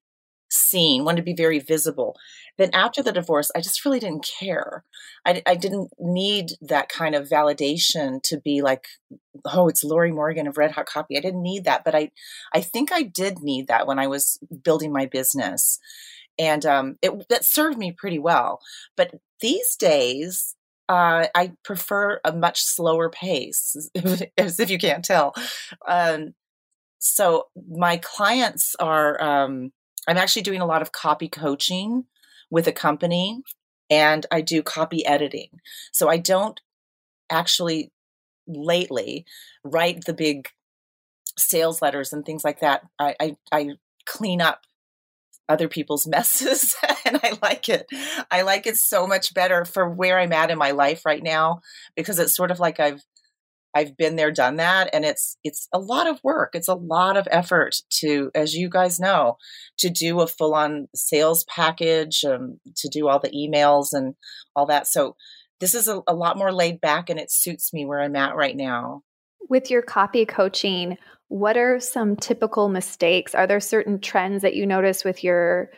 [0.50, 2.16] seen, wanted to be very visible.
[2.58, 4.84] Then after the divorce, I just really didn't care.
[5.24, 8.86] I, I didn't need that kind of validation to be like,
[9.46, 11.16] oh, it's Lorrie Morgan of Red Hot Copy.
[11.16, 12.10] I didn't need that, but I,
[12.54, 15.78] I think I did need that when I was building my business,
[16.38, 18.60] and um, it that served me pretty well.
[18.96, 20.54] But these days,
[20.88, 23.90] uh, I prefer a much slower pace,
[24.38, 25.34] as if you can't tell.
[25.86, 26.34] Um,
[26.98, 29.72] so my clients are um,
[30.06, 32.04] I'm actually doing a lot of copy coaching
[32.52, 33.42] with a company
[33.90, 35.48] and I do copy editing.
[35.90, 36.60] So I don't
[37.30, 37.90] actually
[38.46, 39.24] lately
[39.64, 40.48] write the big
[41.36, 42.82] sales letters and things like that.
[42.98, 43.70] I, I, I
[44.04, 44.60] clean up
[45.48, 47.86] other people's messes and I like it.
[48.30, 51.62] I like it so much better for where I'm at in my life right now
[51.96, 53.02] because it's sort of like I've
[53.74, 56.50] I've been there, done that, and it's it's a lot of work.
[56.54, 59.36] It's a lot of effort to, as you guys know,
[59.78, 64.14] to do a full on sales package, um, to do all the emails and
[64.54, 64.86] all that.
[64.86, 65.16] So
[65.60, 68.36] this is a, a lot more laid back, and it suits me where I'm at
[68.36, 69.02] right now.
[69.48, 73.34] With your copy coaching, what are some typical mistakes?
[73.34, 75.70] Are there certain trends that you notice with your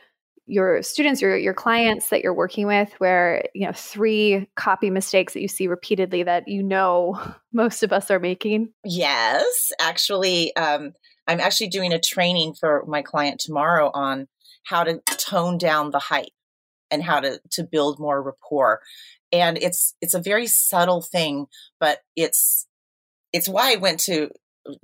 [0.46, 5.32] your students your your clients that you're working with where you know three copy mistakes
[5.32, 7.18] that you see repeatedly that you know
[7.52, 8.68] most of us are making?
[8.84, 10.92] Yes actually um,
[11.26, 14.28] i'm actually doing a training for my client tomorrow on
[14.64, 16.28] how to tone down the hype
[16.90, 18.80] and how to to build more rapport.
[19.32, 21.46] And it's it's a very subtle thing
[21.80, 22.66] but it's
[23.32, 24.30] it's why i went to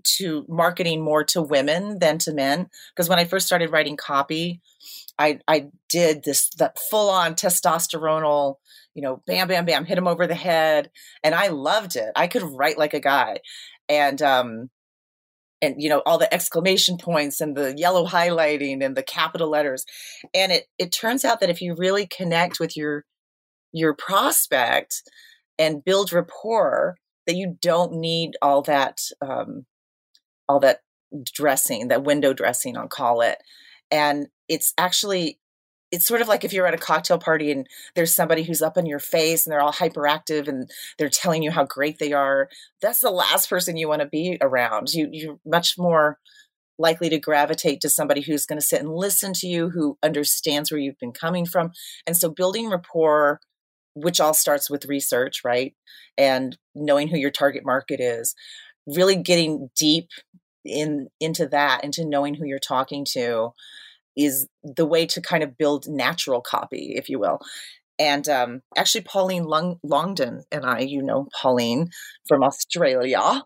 [0.05, 4.61] to marketing more to women than to men because when i first started writing copy
[5.21, 8.57] I I did this that full on testosteronal,
[8.95, 10.91] you know, bam bam bam, hit him over the head,
[11.23, 12.11] and I loved it.
[12.17, 13.41] I could write like a guy,
[13.89, 14.71] and um,
[15.61, 19.85] and you know all the exclamation points and the yellow highlighting and the capital letters,
[20.35, 23.05] and it it turns out that if you really connect with your
[23.73, 25.03] your prospect
[25.59, 29.67] and build rapport, that you don't need all that um,
[30.49, 30.81] all that
[31.31, 33.37] dressing, that window dressing, I'll call it.
[33.91, 35.39] And it's actually
[35.91, 38.77] it's sort of like if you're at a cocktail party and there's somebody who's up
[38.77, 42.49] in your face and they're all hyperactive and they're telling you how great they are
[42.83, 46.19] that's the last person you want to be around you you're much more
[46.79, 50.71] likely to gravitate to somebody who's going to sit and listen to you who understands
[50.71, 51.73] where you've been coming from
[52.07, 53.41] and so building rapport
[53.95, 55.75] which all starts with research, right?
[56.17, 58.35] And knowing who your target market is,
[58.87, 60.09] really getting deep
[60.65, 63.53] in into that, into knowing who you're talking to
[64.17, 67.41] is the way to kind of build natural copy, if you will.
[67.99, 71.91] And um, actually, Pauline Long- Longdon and I, you know Pauline
[72.27, 73.45] from Australia,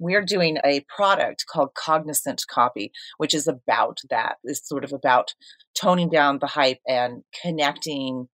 [0.00, 4.36] we're doing a product called Cognizant Copy, which is about that.
[4.42, 5.34] It's sort of about
[5.80, 8.28] toning down the hype and connecting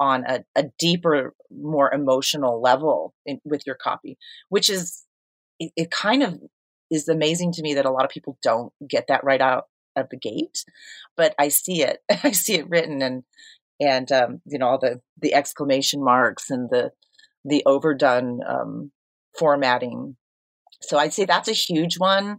[0.00, 5.04] on a, a deeper, more emotional level in, with your copy, which is,
[5.60, 6.40] it, it kind of
[6.90, 10.08] is amazing to me that a lot of people don't get that right out of
[10.10, 10.64] the gate,
[11.16, 11.98] but I see it.
[12.24, 13.24] I see it written and
[13.80, 16.90] and um, you know all the the exclamation marks and the
[17.44, 18.92] the overdone um,
[19.38, 20.16] formatting.
[20.80, 22.38] So I'd say that's a huge one.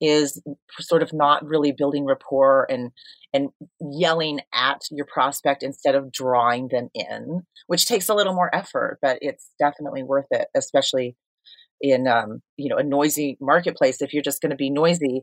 [0.00, 0.42] Is
[0.80, 2.90] sort of not really building rapport and
[3.32, 8.54] and yelling at your prospect instead of drawing them in, which takes a little more
[8.54, 11.16] effort, but it's definitely worth it, especially
[11.82, 14.00] in um, you know a noisy marketplace.
[14.00, 15.22] If you're just going to be noisy,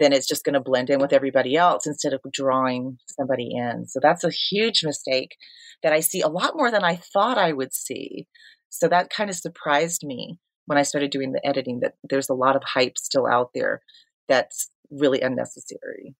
[0.00, 3.86] then it's just going to blend in with everybody else instead of drawing somebody in.
[3.86, 5.36] So that's a huge mistake
[5.82, 8.26] that I see a lot more than I thought I would see.
[8.70, 12.34] So that kind of surprised me when I started doing the editing that there's a
[12.34, 13.80] lot of hype still out there
[14.28, 16.14] that's really unnecessary.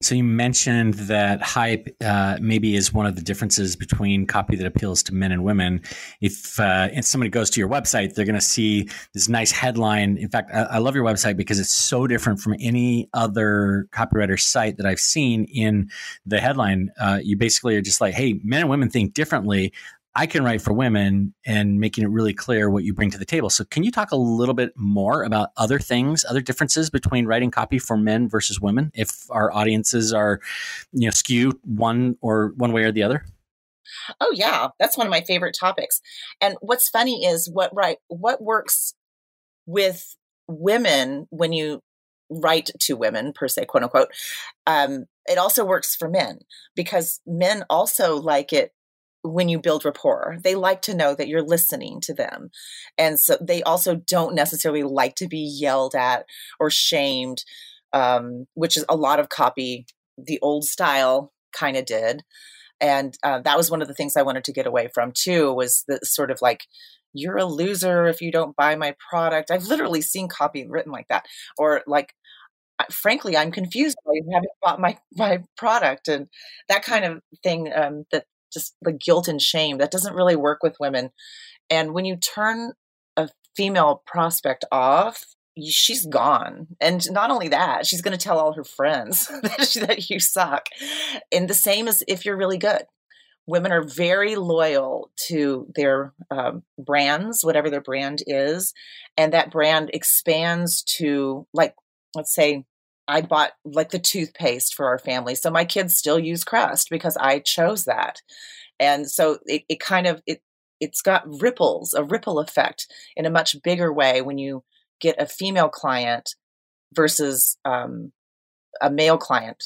[0.00, 4.64] So you mentioned that hype uh, maybe is one of the differences between copy that
[4.64, 5.80] appeals to men and women.
[6.20, 10.16] If, uh, if somebody goes to your website, they're going to see this nice headline.
[10.16, 14.38] In fact, I, I, love your website because it's so different from any other copywriter
[14.38, 15.44] site that I've seen.
[15.52, 15.90] In
[16.24, 19.72] the headline, uh, you basically are just like, "Hey, men and women think differently.
[20.14, 23.24] I can write for women and making it really clear what you bring to the
[23.24, 23.50] table.
[23.50, 27.50] So, can you talk a little bit more about other things, other differences between writing
[27.50, 30.40] copy for men versus women, if our audiences are,
[30.92, 33.24] you know, skewed one or one way or the other?
[34.20, 36.00] Oh yeah, that's one of my favorite topics.
[36.40, 38.94] And what's funny is what right what works
[39.66, 40.16] with
[40.46, 41.80] women when you
[42.30, 44.08] write to women per se, quote unquote.
[44.66, 46.40] Um, it also works for men
[46.74, 48.72] because men also like it
[49.28, 50.36] when you build rapport.
[50.42, 52.50] They like to know that you're listening to them.
[52.96, 56.26] And so they also don't necessarily like to be yelled at
[56.58, 57.44] or shamed,
[57.92, 59.86] um, which is a lot of copy
[60.16, 62.22] the old style kind of did.
[62.80, 65.52] And uh, that was one of the things I wanted to get away from too
[65.52, 66.62] was the sort of like,
[67.14, 69.50] you're a loser if you don't buy my product.
[69.50, 71.26] I've literally seen copy written like that.
[71.56, 72.14] Or like,
[72.90, 76.28] frankly, I'm confused you haven't bought my my product and
[76.68, 80.62] that kind of thing um, that just the guilt and shame that doesn't really work
[80.62, 81.10] with women.
[81.70, 82.72] And when you turn
[83.16, 85.24] a female prospect off
[85.66, 86.68] she's gone.
[86.80, 90.66] And not only that she's going to tell all her friends that you suck.
[91.32, 92.82] And the same as if you're really good.
[93.46, 98.74] Women are very loyal to their um, brands whatever their brand is
[99.16, 101.74] and that brand expands to like
[102.14, 102.64] let's say
[103.08, 105.34] I bought like the toothpaste for our family.
[105.34, 108.20] So my kids still use Crest because I chose that.
[108.78, 110.42] And so it, it kind of it
[110.78, 114.62] it's got ripples, a ripple effect in a much bigger way when you
[115.00, 116.36] get a female client
[116.94, 118.12] versus um,
[118.80, 119.64] a male client.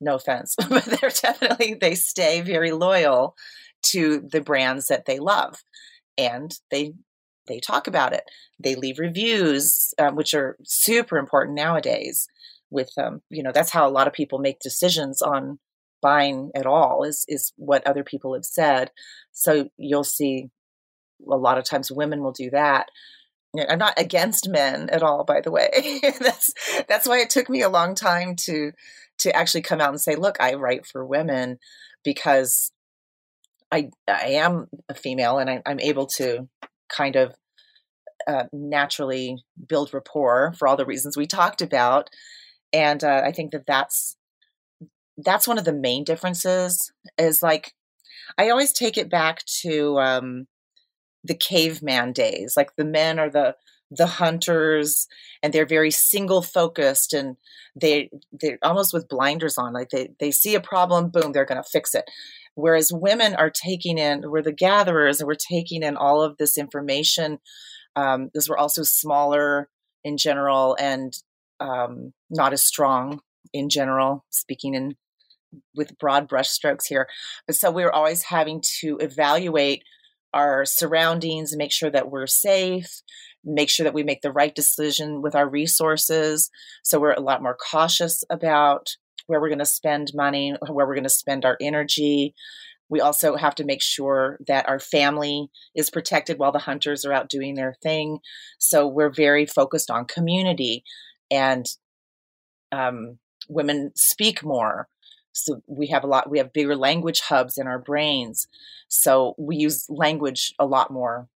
[0.00, 3.34] No offense, but they're definitely they stay very loyal
[3.84, 5.64] to the brands that they love,
[6.16, 6.92] and they
[7.48, 8.24] they talk about it.
[8.60, 12.28] They leave reviews, um, which are super important nowadays
[12.70, 15.58] with um, you know that's how a lot of people make decisions on
[16.00, 18.90] buying at all is is what other people have said.
[19.32, 20.50] So you'll see
[21.30, 22.88] a lot of times women will do that.
[23.68, 26.00] I'm not against men at all by the way.
[26.20, 26.52] That's
[26.88, 28.72] that's why it took me a long time to
[29.18, 31.58] to actually come out and say look i write for women
[32.04, 32.72] because
[33.70, 36.48] i i am a female and I, i'm able to
[36.88, 37.34] kind of
[38.26, 39.36] uh, naturally
[39.68, 42.10] build rapport for all the reasons we talked about
[42.72, 44.16] and uh, i think that that's
[45.18, 47.72] that's one of the main differences is like
[48.38, 50.46] i always take it back to um
[51.24, 53.54] the caveman days like the men are the
[53.90, 55.06] the hunters
[55.42, 57.36] and they're very single focused and
[57.74, 61.62] they they're almost with blinders on like they they see a problem boom they're going
[61.62, 62.10] to fix it.
[62.54, 66.58] Whereas women are taking in we're the gatherers and we're taking in all of this
[66.58, 67.38] information
[67.96, 69.68] um, because we're also smaller
[70.04, 71.14] in general and
[71.60, 73.20] um, not as strong
[73.52, 74.96] in general, speaking in
[75.74, 77.08] with broad brushstrokes here.
[77.46, 79.82] But so we're always having to evaluate
[80.34, 83.00] our surroundings make sure that we're safe,
[83.44, 86.50] make sure that we make the right decision with our resources.
[86.82, 88.90] So we're a lot more cautious about
[89.26, 92.34] where we're going to spend money, where we're going to spend our energy.
[92.88, 97.12] we also have to make sure that our family is protected while the hunters are
[97.12, 98.18] out doing their thing.
[98.58, 100.84] So we're very focused on community
[101.30, 101.66] and
[102.72, 104.88] um, women speak more.
[105.32, 108.46] So we have a lot, we have bigger language hubs in our brains.
[108.88, 111.28] So we use language a lot more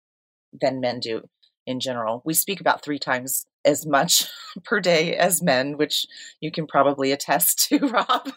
[0.60, 1.22] than men do
[1.66, 2.22] in general.
[2.24, 4.28] We speak about three times as much
[4.64, 6.06] per day as men, which
[6.40, 8.32] you can probably attest to, Rob.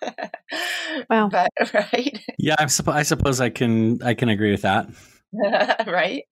[1.09, 1.29] Wow.
[1.29, 2.19] but, right?
[2.37, 4.87] Yeah, I, I suppose I can I can agree with that.
[5.87, 6.23] right?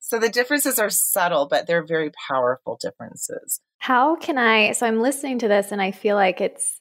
[0.00, 3.60] so the differences are subtle, but they're very powerful differences.
[3.84, 4.72] How can I?
[4.72, 6.80] So I'm listening to this and I feel like it's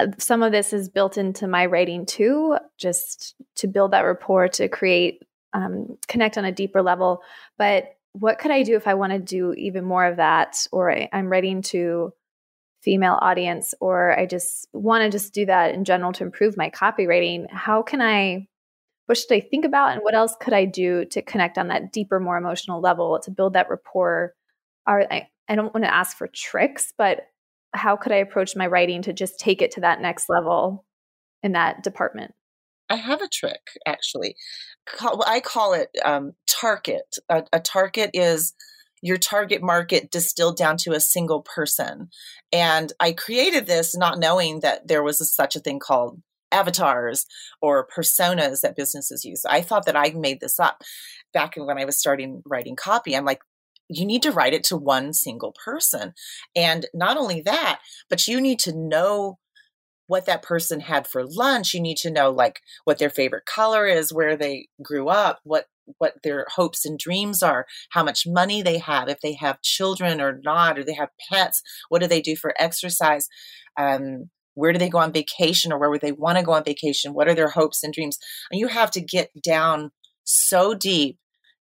[0.00, 4.48] uh, some of this is built into my writing too, just to build that rapport,
[4.48, 7.22] to create, um, connect on a deeper level.
[7.56, 10.66] But what could I do if I want to do even more of that?
[10.72, 12.12] Or I, I'm writing to
[12.82, 16.68] female audience, or I just want to just do that in general to improve my
[16.68, 17.48] copywriting.
[17.48, 18.48] How can I?
[19.06, 21.92] What should I think about, and what else could I do to connect on that
[21.92, 24.34] deeper, more emotional level to build that rapport?
[24.84, 25.06] Are
[25.48, 27.26] I don't want to ask for tricks, but
[27.72, 30.84] how could I approach my writing to just take it to that next level
[31.42, 32.34] in that department?
[32.88, 34.36] I have a trick actually.
[35.00, 37.18] I call it um, tarket.
[37.28, 38.54] A, a tarket is
[39.02, 42.08] your target market distilled down to a single person.
[42.52, 47.26] And I created this not knowing that there was a, such a thing called avatars
[47.60, 49.44] or personas that businesses use.
[49.44, 50.82] I thought that I made this up
[51.34, 53.14] back when I was starting writing copy.
[53.14, 53.40] I'm like,
[53.88, 56.14] you need to write it to one single person.
[56.56, 59.38] And not only that, but you need to know
[60.06, 61.74] what that person had for lunch.
[61.74, 65.66] You need to know like what their favorite color is, where they grew up, what
[65.98, 70.18] what their hopes and dreams are, how much money they have, if they have children
[70.18, 73.28] or not, or they have pets, what do they do for exercise?
[73.78, 76.64] Um, where do they go on vacation or where would they want to go on
[76.64, 77.12] vacation?
[77.12, 78.18] What are their hopes and dreams?
[78.50, 79.90] And you have to get down
[80.24, 81.18] so deep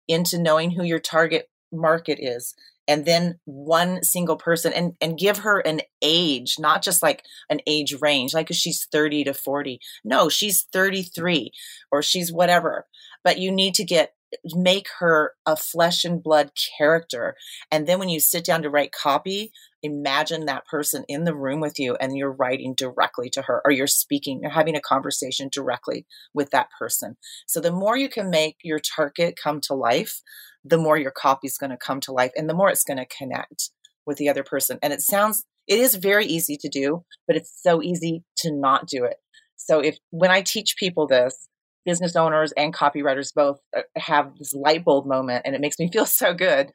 [0.08, 2.54] into knowing who your target market is
[2.88, 7.60] and then one single person and and give her an age not just like an
[7.68, 11.52] age range like she's 30 to 40 no she's 33
[11.92, 12.86] or she's whatever
[13.24, 14.14] but you need to get
[14.56, 17.36] make her a flesh and blood character
[17.72, 19.52] and then when you sit down to write copy
[19.84, 23.72] imagine that person in the room with you and you're writing directly to her or
[23.72, 27.18] you're speaking you're having a conversation directly with that person.
[27.48, 30.22] So the more you can make your tarket come to life
[30.64, 32.98] the more your copy is going to come to life and the more it's going
[32.98, 33.72] to connect
[34.06, 34.80] with the other person.
[34.82, 38.88] And it sounds, it is very easy to do, but it's so easy to not
[38.88, 39.18] do it.
[39.56, 41.48] So if, when I teach people this,
[41.86, 45.90] business owners and copywriters both uh, have this light bulb moment and it makes me
[45.94, 46.72] feel so good,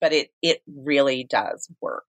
[0.00, 2.04] but it, it really does work.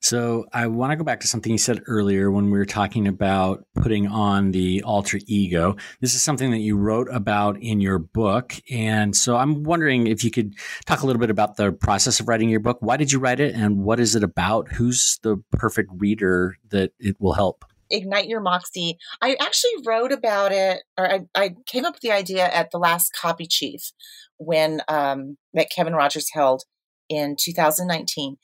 [0.00, 3.06] So I want to go back to something you said earlier when we were talking
[3.06, 5.76] about putting on the alter ego.
[6.00, 8.54] This is something that you wrote about in your book.
[8.70, 10.54] And so I'm wondering if you could
[10.86, 12.78] talk a little bit about the process of writing your book.
[12.80, 14.72] Why did you write it and what is it about?
[14.72, 17.64] Who's the perfect reader that it will help?
[17.90, 18.96] Ignite Your Moxie.
[19.20, 22.78] I actually wrote about it, or I, I came up with the idea at the
[22.78, 23.92] last Copy Chief
[24.38, 26.62] when um, that Kevin Rogers held
[27.08, 28.36] in 2019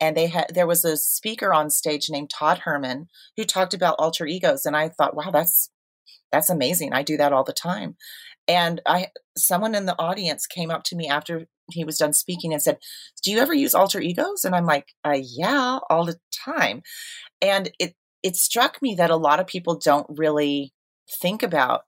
[0.00, 3.96] and they had there was a speaker on stage named Todd Herman who talked about
[3.98, 5.70] alter egos and I thought wow that's
[6.32, 6.92] that's amazing.
[6.92, 7.96] I do that all the time.
[8.48, 12.52] And I someone in the audience came up to me after he was done speaking
[12.52, 12.78] and said
[13.22, 14.44] do you ever use alter egos?
[14.44, 16.82] And I'm like uh, yeah all the time.
[17.40, 20.72] And it it struck me that a lot of people don't really
[21.20, 21.82] think about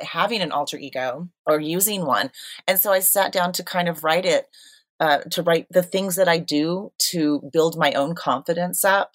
[0.00, 2.30] having an alter ego or using one.
[2.66, 4.46] And so I sat down to kind of write it
[5.02, 9.10] uh, to write the things that I do to build my own confidence up.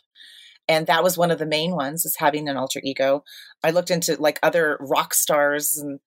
[0.67, 3.23] And that was one of the main ones is having an alter ego.
[3.63, 6.01] I looked into like other rock stars and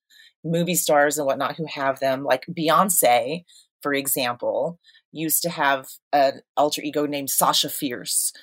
[0.45, 3.45] movie stars and whatnot who have them, like Beyonce,
[3.81, 4.79] for example,
[5.13, 8.35] used to have an alter ego named Sasha Fierce.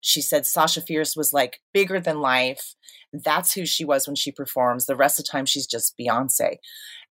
[0.00, 2.74] She said Sasha Fierce was like bigger than life.
[3.12, 4.86] That's who she was when she performs.
[4.86, 6.56] The rest of the time, she's just Beyonce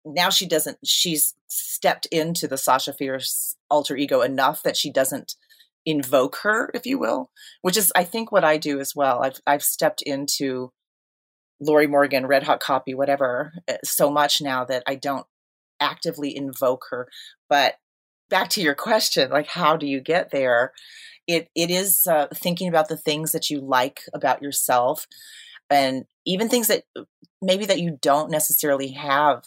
[0.05, 5.35] now she doesn't she's stepped into the Sasha Fierce alter ego enough that she doesn't
[5.85, 7.31] invoke her, if you will,
[7.61, 9.23] which is I think what I do as well.
[9.23, 10.71] I've I've stepped into
[11.59, 15.25] Lorrie Morgan, Red Hot Copy, whatever, eh, so much now that I don't
[15.79, 17.07] actively invoke her.
[17.49, 17.75] But
[18.29, 20.73] back to your question, like how do you get there?
[21.25, 25.07] It it is uh, thinking about the things that you like about yourself,
[25.69, 26.83] and even things that
[27.41, 29.43] maybe that you don't necessarily have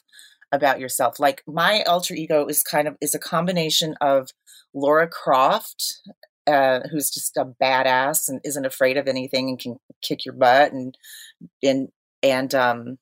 [0.52, 1.20] about yourself.
[1.20, 4.30] Like my alter ego is kind of is a combination of
[4.74, 6.00] Laura Croft,
[6.46, 10.72] uh, who's just a badass and isn't afraid of anything and can kick your butt
[10.72, 10.96] and
[11.62, 11.88] and
[12.22, 12.98] and um,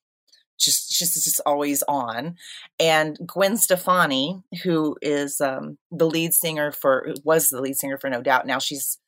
[0.59, 2.37] just she's just always on.
[2.79, 8.11] And Gwen Stefani, who is um, the lead singer for was the lead singer for
[8.11, 8.47] No Doubt.
[8.47, 8.99] Now she's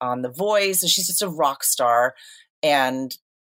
[0.00, 0.80] on The Voice.
[0.80, 2.14] So she's just a rock star.
[2.62, 3.16] And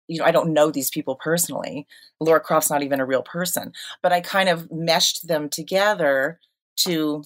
[0.10, 1.88] you know, I don't know these people personally.
[2.20, 6.40] Laura Croft's not even a real person, but I kind of meshed them together
[6.78, 7.24] to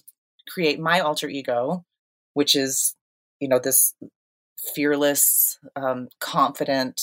[0.48, 1.84] create my alter ego,
[2.34, 2.94] which is,
[3.40, 3.94] you know, this
[4.74, 7.00] fearless, um, confident,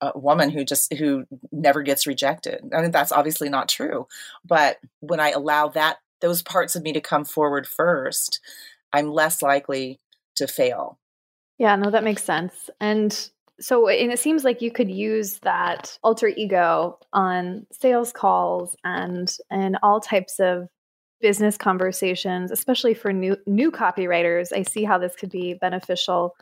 [0.00, 2.72] a woman who just who never gets rejected.
[2.72, 4.06] I mean, that's obviously not true.
[4.44, 8.40] But when I allow that those parts of me to come forward first,
[8.92, 9.98] I'm less likely
[10.36, 10.98] to fail.
[11.58, 12.70] Yeah, no, that makes sense.
[12.80, 13.30] And
[13.60, 19.36] so and it seems like you could use that alter ego on sales calls and
[19.50, 20.68] and all types of
[21.20, 24.52] business conversations, especially for new new copywriters.
[24.54, 26.34] I see how this could be beneficial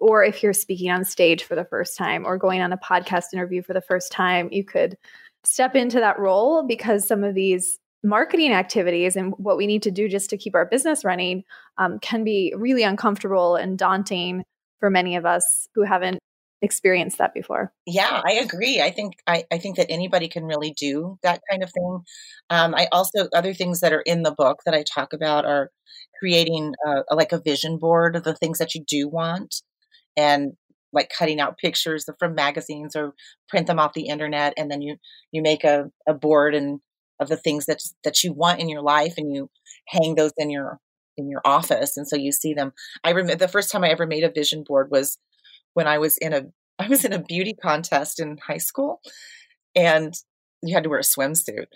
[0.00, 3.32] or if you're speaking on stage for the first time or going on a podcast
[3.32, 4.96] interview for the first time, you could
[5.44, 9.90] step into that role because some of these marketing activities and what we need to
[9.90, 11.42] do just to keep our business running
[11.78, 14.44] um, can be really uncomfortable and daunting
[14.78, 16.18] for many of us who haven't
[16.64, 17.72] experienced that before.
[17.86, 18.80] Yeah, I agree.
[18.80, 22.00] I think I, I think that anybody can really do that kind of thing.
[22.50, 25.70] Um, I also other things that are in the book that I talk about are
[26.18, 29.62] creating uh, like a vision board of the things that you do want
[30.16, 30.52] and
[30.92, 33.14] like cutting out pictures from magazines or
[33.48, 34.96] print them off the internet and then you
[35.32, 36.80] you make a, a board and
[37.20, 39.50] of the things that that you want in your life and you
[39.88, 40.78] hang those in your
[41.16, 42.72] in your office and so you see them
[43.04, 45.18] i remember the first time i ever made a vision board was
[45.74, 46.42] when i was in a
[46.78, 49.00] i was in a beauty contest in high school
[49.76, 50.14] and
[50.62, 51.66] you had to wear a swimsuit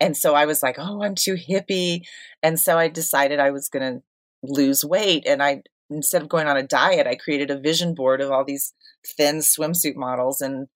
[0.00, 2.02] and so i was like oh i'm too hippie
[2.42, 4.02] and so i decided i was going to
[4.42, 5.62] lose weight and i
[5.94, 8.74] instead of going on a diet, I created a vision board of all these
[9.16, 10.68] thin swimsuit models and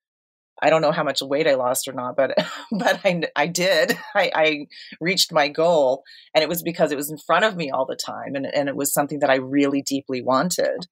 [0.62, 2.34] I don't know how much weight I lost or not, but
[2.72, 3.96] but I, I did.
[4.14, 4.66] I, I
[5.02, 6.02] reached my goal,
[6.34, 8.66] and it was because it was in front of me all the time, and and
[8.66, 10.86] it was something that I really deeply wanted.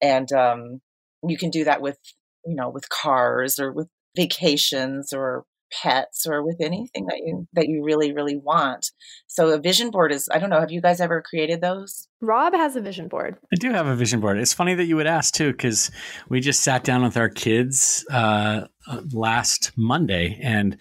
[0.00, 0.80] And um,
[1.28, 1.98] you can do that with
[2.46, 5.44] you know with cars or with vacations or
[5.82, 8.90] pets or with anything that you that you really really want.
[9.26, 12.08] So a vision board is i don't know have you guys ever created those?
[12.20, 13.36] Rob has a vision board.
[13.52, 14.38] I do have a vision board.
[14.38, 15.90] It's funny that you would ask too because
[16.28, 20.76] we just sat down with our kids uh, uh, last monday and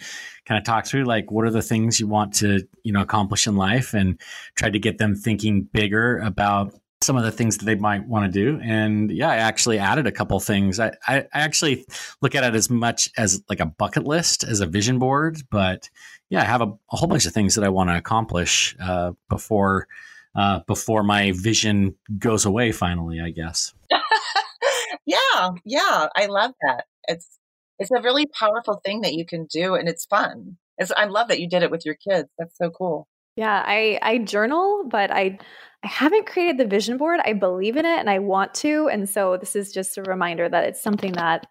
[0.45, 3.47] kind of talked through like what are the things you want to you know accomplish
[3.47, 4.19] in life and
[4.55, 6.73] tried to get them thinking bigger about
[7.03, 8.59] some of the things that they might want to do.
[8.63, 10.79] And yeah, I actually added a couple things.
[10.79, 11.85] I, I, I, actually
[12.21, 15.41] look at it as much as like a bucket list, as a vision board.
[15.49, 15.89] But
[16.29, 19.11] yeah, I have a, a whole bunch of things that I want to accomplish uh,
[19.29, 19.87] before
[20.35, 22.71] uh, before my vision goes away.
[22.71, 23.73] Finally, I guess.
[25.05, 26.85] yeah, yeah, I love that.
[27.07, 27.37] It's
[27.79, 30.57] it's a really powerful thing that you can do, and it's fun.
[30.77, 32.29] It's, I love that you did it with your kids.
[32.37, 33.07] That's so cool.
[33.35, 35.37] Yeah, I I journal, but I
[35.83, 37.19] I haven't created the vision board.
[37.25, 38.87] I believe in it and I want to.
[38.89, 41.45] And so this is just a reminder that it's something that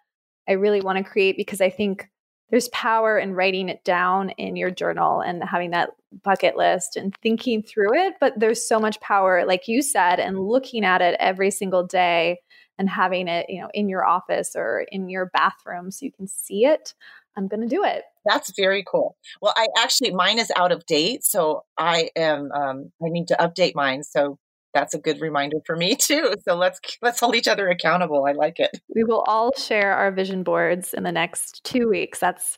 [0.48, 2.08] I really want to create because I think
[2.50, 5.90] there's power in writing it down in your journal and having that
[6.24, 8.14] bucket list and thinking through it.
[8.20, 12.38] But there's so much power, like you said, and looking at it every single day
[12.78, 16.26] and having it, you know, in your office or in your bathroom so you can
[16.26, 16.94] see it.
[17.36, 18.02] I'm going to do it.
[18.24, 19.16] That's very cool.
[19.40, 23.36] Well, I actually mine is out of date, so I am um, I need to
[23.40, 24.04] update mine.
[24.04, 24.38] So
[24.74, 26.34] that's a good reminder for me too.
[26.46, 28.24] So let's let's hold each other accountable.
[28.26, 28.70] I like it.
[28.94, 32.18] We will all share our vision boards in the next two weeks.
[32.18, 32.56] That's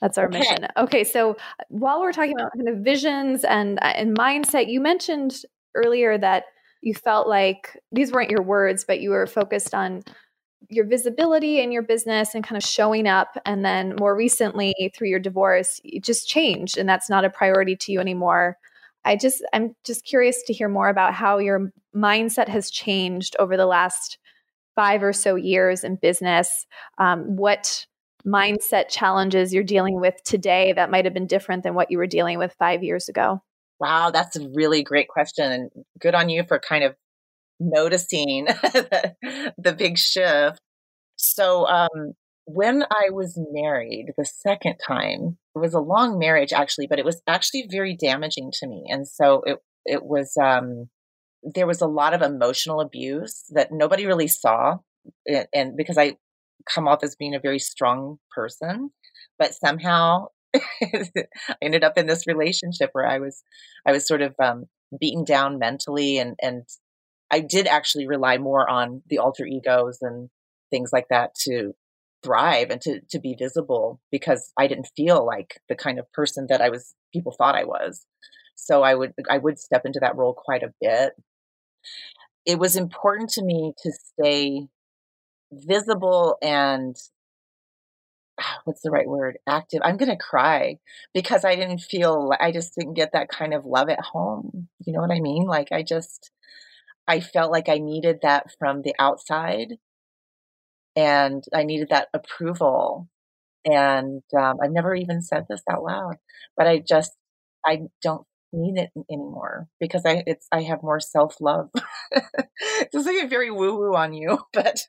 [0.00, 0.38] that's our okay.
[0.38, 0.66] mission.
[0.76, 1.36] Okay, so
[1.68, 5.42] while we're talking about kind of visions and uh, and mindset, you mentioned
[5.74, 6.44] earlier that
[6.82, 10.02] you felt like these weren't your words, but you were focused on
[10.68, 15.08] your visibility in your business and kind of showing up and then more recently through
[15.08, 18.56] your divorce it just changed and that's not a priority to you anymore.
[19.04, 23.56] I just i'm just curious to hear more about how your mindset has changed over
[23.56, 24.18] the last
[24.74, 26.66] five or so years in business.
[26.96, 27.86] Um, what
[28.26, 32.06] mindset challenges you're dealing with today that might have been different than what you were
[32.06, 33.42] dealing with five years ago?
[33.80, 36.94] Wow that's a really great question and good on you for kind of
[37.60, 40.60] noticing the, the big shift.
[41.16, 46.86] So, um, when I was married the second time, it was a long marriage actually,
[46.86, 48.84] but it was actually very damaging to me.
[48.88, 50.88] And so it, it was, um,
[51.42, 54.78] there was a lot of emotional abuse that nobody really saw.
[55.26, 56.16] And, and because I
[56.72, 58.90] come off as being a very strong person,
[59.38, 61.06] but somehow I
[61.62, 63.42] ended up in this relationship where I was,
[63.86, 64.66] I was sort of, um,
[65.00, 66.64] beaten down mentally and, and
[67.32, 70.28] I did actually rely more on the alter egos and
[70.70, 71.72] things like that to
[72.22, 76.46] thrive and to to be visible because I didn't feel like the kind of person
[76.50, 78.06] that I was people thought I was.
[78.54, 81.14] So I would I would step into that role quite a bit.
[82.46, 84.68] It was important to me to stay
[85.52, 86.96] visible and
[88.40, 90.76] ah, what's the right word active i'm going to cry
[91.14, 94.92] because i didn't feel i just didn't get that kind of love at home you
[94.92, 96.30] know what i mean like i just
[97.08, 99.76] i felt like i needed that from the outside
[100.96, 103.08] and i needed that approval
[103.64, 106.16] and um, i've never even said this out loud
[106.56, 107.12] but i just
[107.66, 111.70] i don't need it anymore because i it's i have more self-love.
[112.60, 114.80] It's like a very woo woo on you but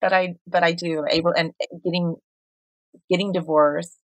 [0.00, 1.04] but i but i do.
[1.10, 1.52] Able and
[1.84, 2.16] getting
[3.10, 3.98] getting divorced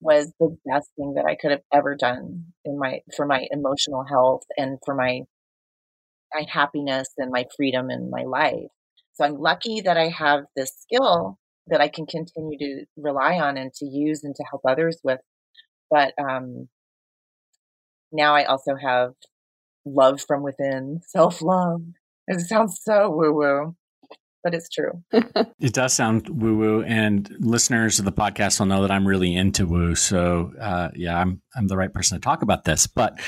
[0.00, 4.04] was the best thing that I could have ever done in my for my emotional
[4.08, 5.22] health and for my
[6.34, 8.70] my happiness and my freedom in my life.
[9.14, 13.56] So I'm lucky that I have this skill that I can continue to rely on
[13.56, 15.20] and to use and to help others with.
[15.90, 16.68] But um,
[18.12, 19.12] now I also have
[19.84, 21.82] love from within, self love.
[22.26, 23.76] It sounds so woo woo,
[24.44, 25.02] but it's true.
[25.12, 29.34] it does sound woo woo, and listeners of the podcast will know that I'm really
[29.34, 29.94] into woo.
[29.94, 32.86] So uh, yeah, I'm I'm the right person to talk about this.
[32.86, 33.18] But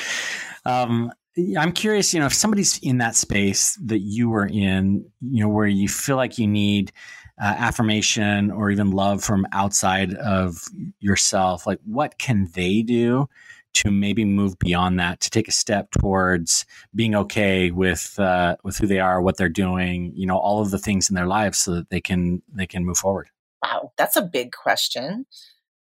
[0.66, 1.10] um,
[1.58, 5.48] I'm curious, you know, if somebody's in that space that you were in, you know,
[5.48, 6.92] where you feel like you need
[7.40, 10.64] uh, affirmation or even love from outside of
[10.98, 13.28] yourself, like what can they do
[13.72, 18.76] to maybe move beyond that to take a step towards being okay with uh, with
[18.78, 21.58] who they are, what they're doing, you know, all of the things in their lives,
[21.58, 23.28] so that they can they can move forward.
[23.62, 25.26] Wow, that's a big question.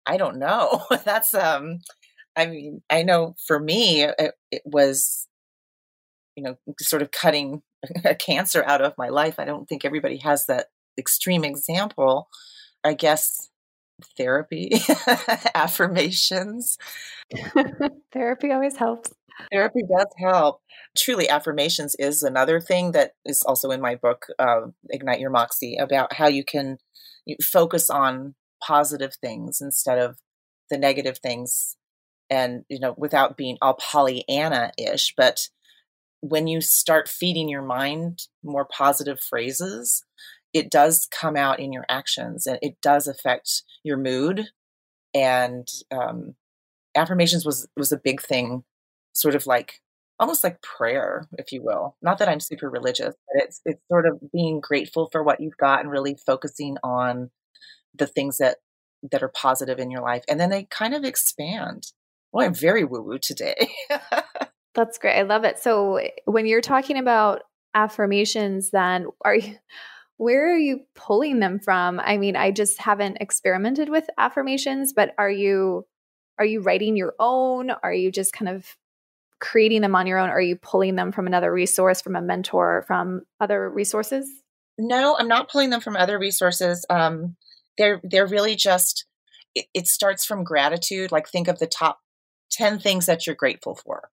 [0.05, 0.85] I don't know.
[1.03, 1.79] that's um,
[2.35, 5.27] I mean, I know for me, it, it was,
[6.35, 7.61] you know, sort of cutting
[8.05, 9.35] a cancer out of my life.
[9.39, 10.67] I don't think everybody has that
[10.97, 12.29] extreme example.
[12.83, 13.49] I guess
[14.17, 14.71] therapy,
[15.55, 16.77] affirmations.
[18.13, 19.13] therapy always helps.
[19.51, 20.61] Therapy does help.
[20.95, 25.75] Truly, affirmations is another thing that is also in my book, uh, Ignite Your Moxie,
[25.77, 26.77] about how you can
[27.41, 30.17] focus on positive things instead of
[30.69, 31.77] the negative things.
[32.29, 35.49] And, you know, without being all Pollyanna ish, but
[36.23, 40.05] when you start feeding your mind more positive phrases,
[40.53, 44.47] it does come out in your actions and it does affect your mood
[45.13, 46.35] and um,
[46.95, 48.63] affirmations was was a big thing
[49.11, 49.81] sort of like
[50.17, 51.97] almost like prayer if you will.
[52.01, 55.57] Not that i'm super religious but it's it's sort of being grateful for what you've
[55.57, 57.31] got and really focusing on
[57.93, 58.57] the things that
[59.11, 61.87] that are positive in your life and then they kind of expand.
[62.31, 63.69] Well i'm very woo woo today
[64.75, 67.43] that's great i love it so when you're talking about
[67.75, 69.55] affirmations then are you
[70.17, 71.99] where are you pulling them from?
[71.99, 75.85] I mean, I just haven't experimented with affirmations, but are you
[76.39, 77.71] are you writing your own?
[77.83, 78.65] Are you just kind of
[79.39, 80.29] creating them on your own?
[80.29, 84.27] Are you pulling them from another resource, from a mentor, from other resources?
[84.77, 86.85] No, I'm not pulling them from other resources.
[86.89, 87.35] Um,
[87.77, 89.05] they're they're really just
[89.55, 91.11] it, it starts from gratitude.
[91.11, 91.99] Like think of the top
[92.49, 94.09] ten things that you're grateful for,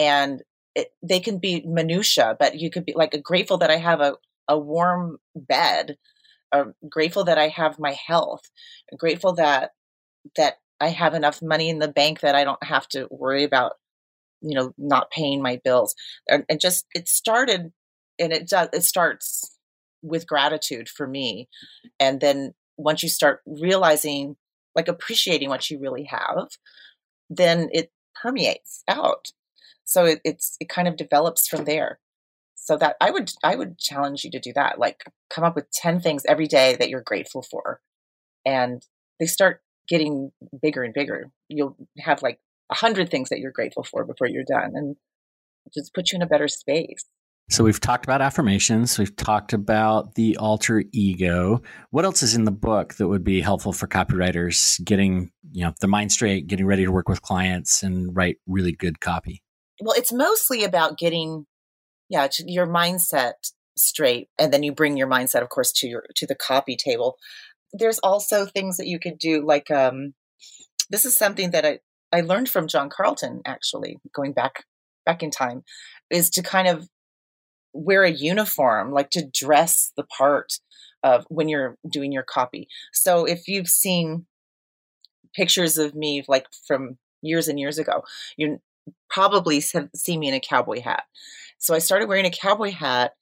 [0.00, 0.42] and
[0.74, 4.14] it, they can be minutia, but you could be like grateful that I have a
[4.48, 5.96] a warm bed.
[6.52, 8.42] I'm grateful that I have my health.
[8.98, 9.72] Grateful that
[10.36, 13.72] that I have enough money in the bank that I don't have to worry about,
[14.40, 15.94] you know, not paying my bills.
[16.28, 17.72] And, and just it started,
[18.18, 18.70] and it does.
[18.72, 19.58] It starts
[20.02, 21.48] with gratitude for me,
[22.00, 24.36] and then once you start realizing,
[24.74, 26.48] like appreciating what you really have,
[27.28, 27.92] then it
[28.22, 29.32] permeates out.
[29.90, 31.98] So it, it's it kind of develops from there.
[32.54, 35.70] So that i would i would challenge you to do that like come up with
[35.72, 37.80] 10 things every day that you're grateful for.
[38.46, 38.86] And
[39.18, 40.30] they start getting
[40.62, 41.30] bigger and bigger.
[41.48, 42.38] You'll have like
[42.70, 44.94] a hundred things that you're grateful for before you're done and
[45.74, 47.04] just put you in a better space.
[47.50, 48.96] So we've talked about affirmations.
[48.96, 51.62] We've talked about the alter ego.
[51.90, 55.74] What else is in the book that would be helpful for copywriters getting you know
[55.80, 59.42] the mind straight getting ready to work with clients and write really good copy
[59.80, 61.46] well it's mostly about getting
[62.08, 63.34] yeah your mindset
[63.76, 67.16] straight and then you bring your mindset of course to your to the copy table.
[67.72, 70.14] There's also things that you could do like um
[70.90, 71.78] this is something that i
[72.12, 74.64] i learned from john carlton actually going back
[75.06, 75.62] back in time
[76.10, 76.88] is to kind of
[77.72, 80.54] wear a uniform like to dress the part
[81.04, 84.26] of when you're doing your copy so if you've seen
[85.34, 88.02] pictures of me like from years and years ago
[88.36, 88.58] you
[89.08, 91.04] probably have seen me in a cowboy hat
[91.60, 93.12] so I started wearing a cowboy hat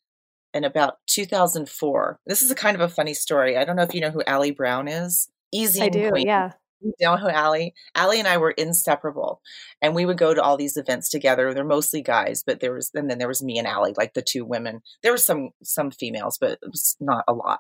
[0.54, 2.20] in about 2004.
[2.24, 3.56] This is a kind of a funny story.
[3.56, 5.28] I don't know if you know who Ali Brown is.
[5.52, 5.82] Easy.
[5.82, 6.11] I do.
[6.11, 6.26] Queen.
[6.26, 6.52] Yeah.
[6.80, 7.74] You know who Ali?
[7.96, 9.40] Ali and I were inseparable,
[9.82, 11.52] and we would go to all these events together.
[11.52, 14.22] They're mostly guys, but there was, and then there was me and Ali, like the
[14.22, 14.82] two women.
[15.02, 17.59] There were some some females, but it was not a lot.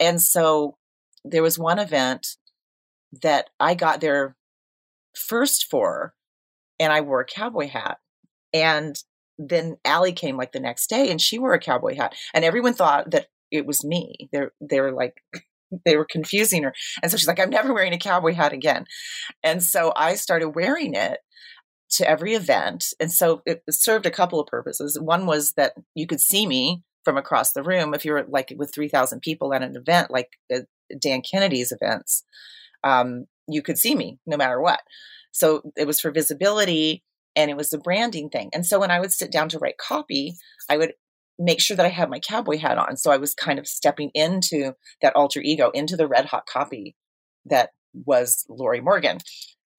[0.00, 0.76] And so
[1.24, 2.26] there was one event
[3.22, 4.36] that I got there
[5.14, 6.14] first for,
[6.80, 7.98] and I wore a cowboy hat.
[8.52, 8.96] And
[9.38, 12.74] then Ali came like the next day, and she wore a cowboy hat, and everyone
[12.74, 14.28] thought that it was me.
[14.32, 15.22] They're they were like
[15.84, 16.74] they were confusing her.
[17.02, 18.86] And so she's like, I'm never wearing a cowboy hat again.
[19.42, 21.18] And so I started wearing it
[21.90, 22.86] to every event.
[23.00, 24.98] And so it served a couple of purposes.
[25.00, 28.52] One was that you could see me from across the room if you were like
[28.56, 30.60] with 3,000 people at an event like uh,
[30.98, 32.24] Dan Kennedy's events.
[32.84, 34.80] Um, you could see me no matter what.
[35.32, 37.02] So it was for visibility
[37.36, 38.50] and it was a branding thing.
[38.52, 40.34] And so when I would sit down to write copy,
[40.68, 40.92] I would
[41.38, 42.96] make sure that I had my cowboy hat on.
[42.96, 44.72] So I was kind of stepping into
[45.02, 46.96] that alter ego, into the red hot copy
[47.46, 49.18] that was Lorrie Morgan.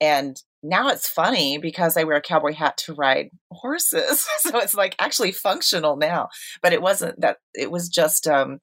[0.01, 4.25] And now it's funny because I wear a cowboy hat to ride horses.
[4.39, 6.29] so it's like actually functional now.
[6.61, 8.59] But it wasn't that it was just um,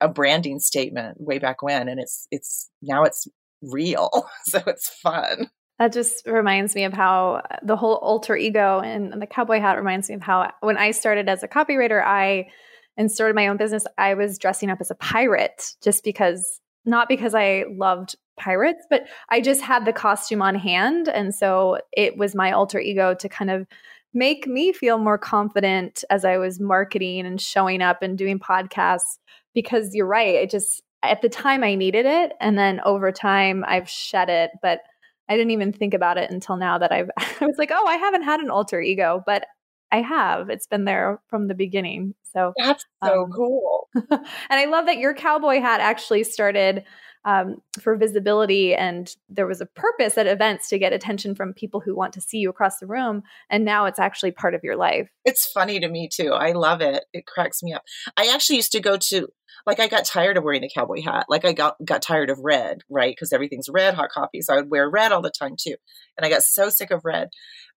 [0.00, 3.28] a branding statement way back when and it's it's now it's
[3.62, 4.28] real.
[4.44, 5.50] So it's fun.
[5.78, 9.78] That just reminds me of how uh, the whole alter ego and the cowboy hat
[9.78, 12.48] reminds me of how when I started as a copywriter, I
[12.96, 17.08] and started my own business, I was dressing up as a pirate just because not
[17.08, 21.08] because I loved pirates, but I just had the costume on hand.
[21.08, 23.66] And so it was my alter ego to kind of
[24.12, 29.18] make me feel more confident as I was marketing and showing up and doing podcasts.
[29.54, 32.32] Because you're right, it just at the time I needed it.
[32.40, 34.50] And then over time I've shed it.
[34.62, 34.80] But
[35.28, 37.96] I didn't even think about it until now that I've I was like, oh, I
[37.96, 39.46] haven't had an alter ego, but
[39.92, 40.50] I have.
[40.50, 42.14] It's been there from the beginning.
[42.32, 43.88] So that's so um, cool.
[43.94, 44.20] and
[44.50, 46.84] I love that your cowboy hat actually started
[47.24, 51.80] um, for visibility, and there was a purpose at events to get attention from people
[51.80, 53.22] who want to see you across the room.
[53.50, 55.08] And now it's actually part of your life.
[55.24, 56.32] It's funny to me too.
[56.32, 57.04] I love it.
[57.12, 57.82] It cracks me up.
[58.16, 59.28] I actually used to go to
[59.66, 61.26] like I got tired of wearing the cowboy hat.
[61.28, 63.14] Like I got got tired of red, right?
[63.14, 64.40] Because everything's red, Hot Copy.
[64.40, 65.76] So I would wear red all the time too.
[66.16, 67.28] And I got so sick of red.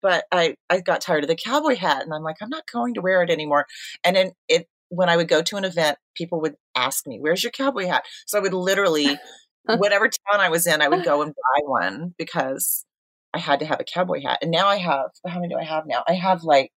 [0.02, 2.94] But I I got tired of the cowboy hat and I'm like, I'm not going
[2.96, 3.66] to wear it anymore.
[4.04, 7.44] And then it when I would go to an event, people would ask me, Where's
[7.44, 8.04] your cowboy hat?
[8.28, 9.18] So I would literally
[9.66, 12.86] whatever town I was in, I would go and buy one because
[13.34, 14.40] I had to have a cowboy hat.
[14.42, 16.04] And now I have how many do I have now?
[16.08, 16.72] I have like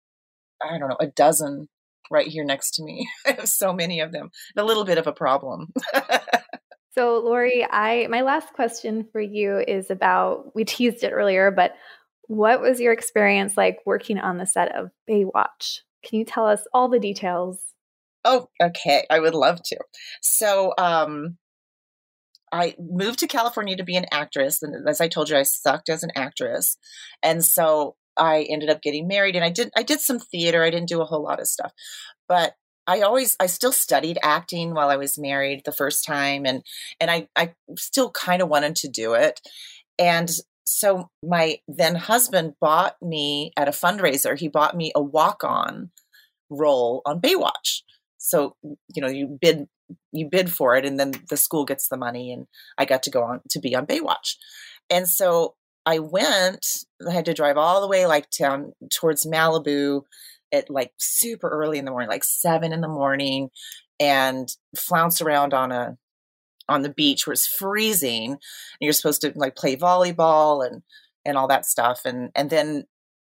[0.63, 1.69] I don't know, a dozen
[2.11, 3.09] right here next to me.
[3.27, 4.31] I have so many of them.
[4.57, 5.73] A little bit of a problem.
[6.95, 11.73] so, Lorrie, I my last question for you is about we teased it earlier, but
[12.29, 15.81] what was your experience like working on the set of Baywatch?
[16.05, 17.59] Can you tell us all the details?
[18.25, 19.07] Oh, okay.
[19.11, 19.77] I would love to.
[20.21, 21.39] So, um,
[22.53, 24.63] I moved to California to be an actress.
[24.63, 26.77] And as I told you, I sucked as an actress.
[27.23, 30.63] And so I ended up getting married and I did I did some theater.
[30.63, 31.73] I didn't do a whole lot of stuff.
[32.29, 32.55] But
[32.87, 36.63] I always I still studied acting while I was married the first time and
[37.01, 39.41] and I I still kind of wanted to do it.
[39.99, 40.31] And
[40.65, 45.91] so my then husband bought me at a fundraiser, he bought me a walk-on
[46.51, 47.83] role on Baywatch.
[48.23, 49.67] So, you know, you bid
[50.13, 52.47] you bid for it and then the school gets the money and
[52.79, 54.37] I got to go on to be on Baywatch.
[54.89, 55.55] And so
[55.85, 56.65] I went,
[57.07, 60.03] I had to drive all the way like down towards Malibu
[60.53, 63.51] at like super early in the morning, like seven in the morning,
[63.99, 65.99] and flounce around on a
[66.69, 68.39] on the beach where it's freezing and
[68.81, 70.83] you're supposed to like play volleyball and
[71.25, 72.03] and all that stuff.
[72.05, 72.85] And and then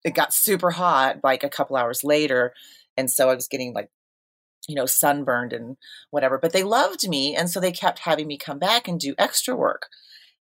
[0.04, 2.52] it got super hot like a couple hours later.
[2.96, 3.88] And so I was getting like
[4.68, 5.76] you know, sunburned and
[6.10, 6.38] whatever.
[6.38, 7.34] But they loved me.
[7.34, 9.88] And so they kept having me come back and do extra work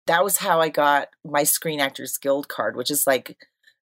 [0.07, 3.37] that was how I got my Screen Actors Guild card, which is like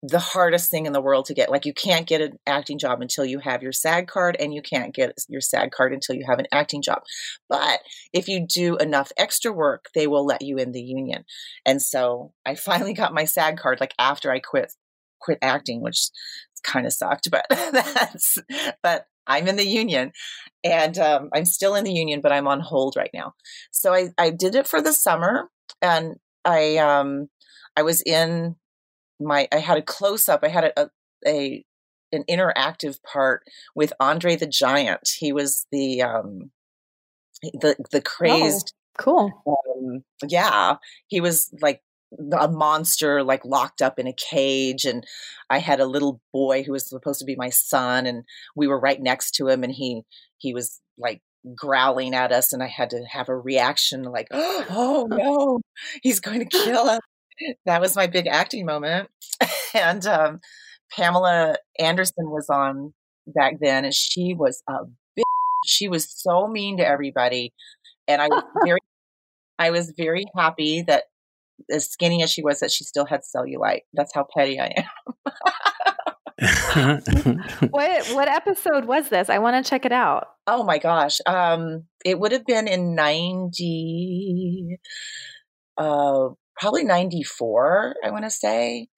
[0.01, 1.49] the hardest thing in the world to get.
[1.49, 4.61] Like you can't get an acting job until you have your SAG card and you
[4.61, 7.03] can't get your SAG card until you have an acting job.
[7.49, 7.79] But
[8.13, 11.25] if you do enough extra work, they will let you in the union.
[11.65, 14.73] And so I finally got my SAG card like after I quit
[15.19, 16.09] quit acting, which
[16.63, 18.37] kind of sucked, but that's
[18.81, 20.11] but I'm in the union
[20.63, 23.33] and um, I'm still in the union, but I'm on hold right now.
[23.71, 25.49] So I, I did it for the summer
[25.81, 27.29] and I um
[27.75, 28.55] I was in
[29.19, 30.41] my I had a close up.
[30.43, 30.89] I had a,
[31.27, 31.63] a
[32.11, 33.43] an interactive part
[33.75, 35.09] with Andre the Giant.
[35.17, 36.51] He was the um
[37.41, 39.43] the the crazed oh, cool.
[39.47, 40.75] Um, yeah,
[41.07, 41.81] he was like
[42.39, 45.05] a monster like locked up in a cage and
[45.49, 48.23] i had a little boy who was supposed to be my son and
[48.55, 50.01] we were right next to him and he
[50.37, 51.21] he was like
[51.55, 55.59] growling at us and i had to have a reaction like oh no
[56.01, 57.01] he's going to kill us
[57.65, 59.09] that was my big acting moment
[59.73, 60.39] and um,
[60.91, 62.93] pamela anderson was on
[63.27, 64.85] back then and she was a
[65.17, 65.23] bitch.
[65.65, 67.53] she was so mean to everybody
[68.07, 68.79] and i was very
[69.59, 71.03] i was very happy that
[71.71, 74.85] as skinny as she was that she still had cellulite that's how petty i am
[77.69, 79.29] what what episode was this?
[79.29, 80.27] I want to check it out.
[80.47, 81.19] Oh my gosh.
[81.25, 84.77] Um it would have been in 90
[85.77, 86.27] uh
[86.59, 88.89] probably 94, I want to say.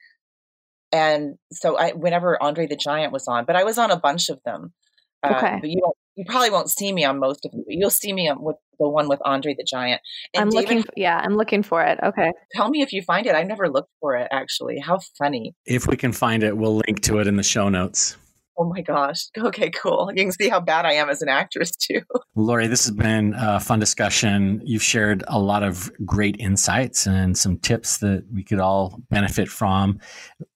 [0.92, 4.30] And so I whenever Andre the Giant was on, but I was on a bunch
[4.30, 4.74] of them.
[5.22, 5.58] Uh, okay.
[5.62, 8.12] But you don't you probably won't see me on most of them, but you'll see
[8.12, 10.02] me on with the one with Andre the Giant.
[10.34, 10.84] And I'm David, looking.
[10.84, 12.00] For, yeah, I'm looking for it.
[12.04, 12.32] Okay.
[12.54, 13.36] Tell me if you find it.
[13.36, 14.80] I've never looked for it actually.
[14.80, 15.56] How funny!
[15.66, 18.18] If we can find it, we'll link to it in the show notes.
[18.58, 19.28] Oh my gosh.
[19.38, 20.12] Okay, cool.
[20.14, 22.02] You can see how bad I am as an actress, too.
[22.36, 24.62] Lorrie, this has been a fun discussion.
[24.66, 29.48] You've shared a lot of great insights and some tips that we could all benefit
[29.48, 30.00] from.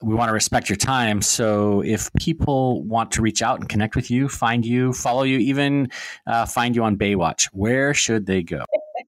[0.01, 1.21] We want to respect your time.
[1.21, 5.37] So if people want to reach out and connect with you, find you, follow you,
[5.37, 5.89] even
[6.27, 8.65] uh, find you on Baywatch, where should they go?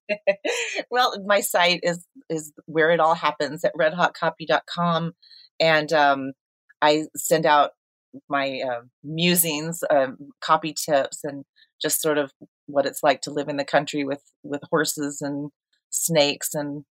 [0.89, 5.13] well, my site is is where it all happens at redhotcopy.com.
[5.59, 6.31] And um,
[6.81, 7.71] I send out
[8.29, 11.43] my uh, musings, um, copy tips, and
[11.81, 12.31] just sort of
[12.67, 15.51] what it's like to live in the country with with horses and
[15.89, 16.83] snakes and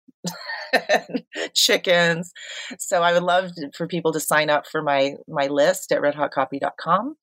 [1.55, 2.33] chickens.
[2.79, 7.17] So I would love for people to sign up for my my list at redhotcopy.com,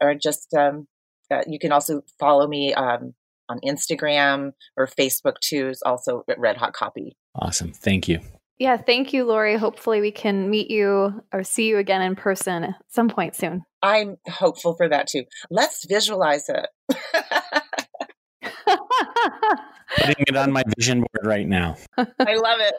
[0.00, 0.86] or just um,
[1.30, 3.14] uh, you can also follow me um,
[3.48, 5.68] on Instagram or Facebook too.
[5.68, 7.16] Is also at Red Hot Copy.
[7.34, 8.20] Awesome, thank you.
[8.58, 9.56] Yeah, thank you, Lorrie.
[9.56, 13.64] Hopefully, we can meet you or see you again in person at some point soon.
[13.82, 15.24] I'm hopeful for that too.
[15.48, 16.66] Let's visualize it.
[19.96, 21.76] Putting it on my vision board right now.
[21.96, 22.74] I love it.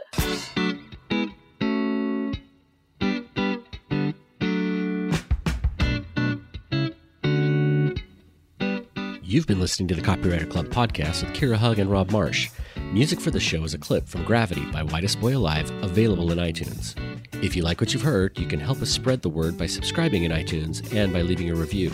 [9.23, 12.49] You've been listening to the Copywriter Club podcast with Kira Hug and Rob Marsh.
[12.91, 16.39] Music for the show is a clip from Gravity by Whitest Boy Alive, available in
[16.39, 16.95] iTunes.
[17.43, 20.23] If you like what you've heard, you can help us spread the word by subscribing
[20.23, 21.91] in iTunes and by leaving a review.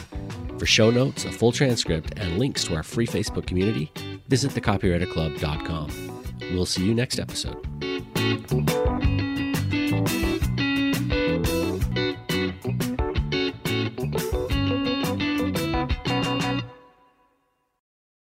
[0.57, 3.91] For show notes, a full transcript, and links to our free Facebook community,
[4.29, 6.23] visit thecopywriterclub.com.
[6.53, 7.61] We'll see you next episode.